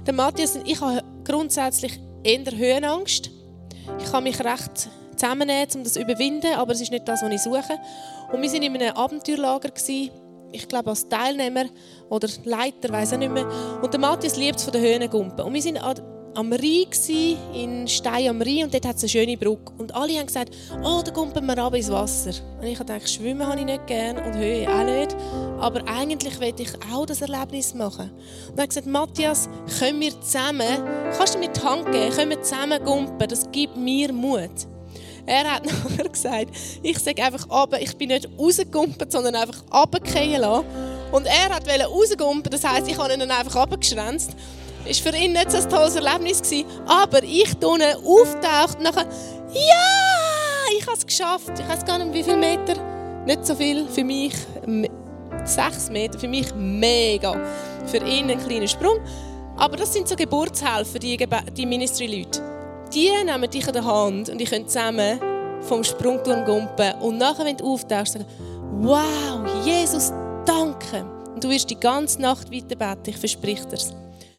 der 0.06 0.14
Matthias 0.14 0.56
und 0.56 0.68
ich 0.68 0.80
habe 0.80 1.04
grundsätzlich 1.24 2.00
eher 2.24 2.58
Höhenangst. 2.58 3.30
Ich 4.00 4.12
kann 4.12 4.24
mich 4.24 4.40
recht 4.44 4.90
zusammennehmen, 5.16 5.68
um 5.76 5.84
das 5.84 5.94
zu 5.94 6.02
überwinden, 6.02 6.54
aber 6.56 6.74
es 6.74 6.82
ist 6.82 6.92
nicht 6.92 7.08
das, 7.08 7.22
was 7.22 7.32
ich 7.32 7.42
suche. 7.42 7.80
Und 8.32 8.42
wir 8.42 8.52
waren 8.52 8.64
in 8.64 8.82
einem 8.82 8.96
Abenteuerlager, 8.96 9.70
ich 10.54 10.68
glaube 10.68 10.90
als 10.90 11.08
Teilnehmer 11.08 11.66
oder 12.10 12.28
Leiter, 12.46 12.90
weiß 12.90 13.14
ich 13.14 13.18
nicht 13.20 13.32
mehr. 13.32 13.48
Und 13.82 13.94
der 13.94 14.00
Matthias 14.00 14.38
liebt 14.38 14.58
es 14.58 14.64
von 14.64 14.74
den 14.74 14.82
Höhengumpen. 14.82 15.46
Und 15.46 15.54
wir 15.54 15.76
waren 15.76 16.21
am 16.36 16.54
Rhein, 16.54 16.86
in 17.54 17.88
Stein 17.88 18.30
am 18.30 18.42
Rhein, 18.42 18.64
und 18.64 18.74
dort 18.74 18.86
hat 18.86 18.96
es 18.96 19.04
eine 19.04 19.10
schöne 19.10 19.38
Brücke. 19.38 19.74
Und 19.78 19.94
alle 19.94 20.18
haben 20.18 20.28
gesagt, 20.28 20.56
oh, 20.84 21.02
da 21.04 21.12
gumpen 21.12 21.46
wir 21.46 21.58
ab 21.58 21.74
ins 21.76 21.90
Wasser. 21.90 22.32
Und 22.60 22.68
ich 22.68 22.78
dachte, 22.78 23.08
schwimmen 23.08 23.46
habe 23.46 23.60
ich 23.60 23.66
nicht 23.66 23.88
gerne 23.88 24.24
und 24.24 24.36
Höhe 24.36 24.68
auch 24.70 24.84
nicht. 24.84 25.16
Aber 25.60 25.88
eigentlich 25.88 26.40
möchte 26.40 26.64
ich 26.64 26.72
auch 26.92 27.06
das 27.06 27.22
Erlebnis 27.22 27.74
machen. 27.74 28.12
Und 28.50 28.58
er 28.58 28.64
hat 28.64 28.70
gesagt, 28.70 28.88
Matthias, 28.88 29.50
können 29.80 30.00
wir 30.00 30.20
zusammen, 30.22 30.84
kannst 31.18 31.36
du 31.36 31.40
mir 31.40 31.50
die 31.50 31.62
Hand 31.62 31.92
geben, 31.92 32.12
können 32.12 32.30
wir 32.32 32.42
zusammen 32.42 32.84
gumpen, 32.84 33.28
das 33.28 33.52
gibt 33.52 33.76
mir 33.76 34.14
Mut. 34.14 34.68
Er 35.26 35.54
hat 35.54 35.66
nachher 35.90 36.10
gesagt, 36.10 36.56
ich 36.82 36.98
sage 37.00 37.24
einfach 37.24 37.50
ab, 37.50 37.76
ich 37.80 37.96
bin 37.98 38.10
nicht 38.10 38.28
rausgegumpelt, 38.40 39.12
sondern 39.12 39.36
einfach 39.36 39.64
runtergefallen. 39.72 40.64
Und 41.12 41.26
er 41.26 41.50
wollte 41.52 41.86
rausgumpen, 41.86 42.52
das 42.52 42.64
heisst, 42.64 42.88
ich 42.88 42.98
habe 42.98 43.14
ihn 43.14 43.20
dann 43.20 43.32
einfach 43.32 43.56
runtergeschränzt. 43.56 44.32
War 44.86 44.94
für 44.94 45.18
ihn 45.18 45.34
nicht 45.34 45.52
so 45.52 45.58
ein 45.58 45.70
tolles 45.70 45.96
Erlebnis. 45.96 46.42
Gewesen, 46.42 46.66
aber 46.86 47.24
ich 47.24 47.54
tue 47.58 47.98
auftaucht 47.98 48.80
nachher, 48.82 49.06
ja, 49.54 50.78
ich 50.78 50.86
habe 50.86 50.98
es 50.98 51.06
geschafft. 51.06 51.52
Ich 51.60 51.68
weiß 51.68 51.86
gar 51.86 51.98
nicht, 51.98 52.14
wie 52.14 52.24
viele 52.24 52.38
Meter. 52.38 52.76
Nicht 53.26 53.46
so 53.46 53.56
viel 53.56 53.88
für 53.88 54.04
mich. 54.04 54.34
Sechs 55.44 55.90
Meter, 55.90 56.18
für 56.20 56.28
mich 56.28 56.54
mega. 56.56 57.34
Für 57.86 57.98
ihn 57.98 58.30
ein 58.30 58.46
kleiner 58.46 58.68
Sprung. 58.68 59.00
Aber 59.58 59.78
das 59.78 59.94
sind 59.94 60.08
so 60.08 60.16
Geburtshelfer, 60.16 61.00
die, 61.00 61.18
die 61.56 61.66
Ministry-Leute 61.66 62.52
die 62.94 63.10
nehmen 63.24 63.50
dich 63.50 63.68
an 63.68 63.74
der 63.74 63.86
Hand 63.86 64.30
und 64.30 64.42
ich 64.42 64.50
können 64.50 64.68
zusammen 64.68 65.20
vom 65.62 65.84
Sprungturm 65.84 66.46
gumpen 66.46 66.94
und 67.02 67.18
nachher, 67.18 67.46
wenn 67.46 67.58
du 67.58 67.74
auftauchst, 67.74 68.14
sagen, 68.14 68.26
wow, 68.80 69.46
Jesus, 69.64 70.12
danke. 70.46 71.06
Und 71.34 71.44
du 71.44 71.50
wirst 71.50 71.70
die 71.70 71.80
ganze 71.80 72.22
Nacht 72.22 72.52
weiter 72.52 72.76
beten, 72.76 73.10
ich 73.10 73.18
verspreche 73.18 73.66
dir's. 73.68 73.94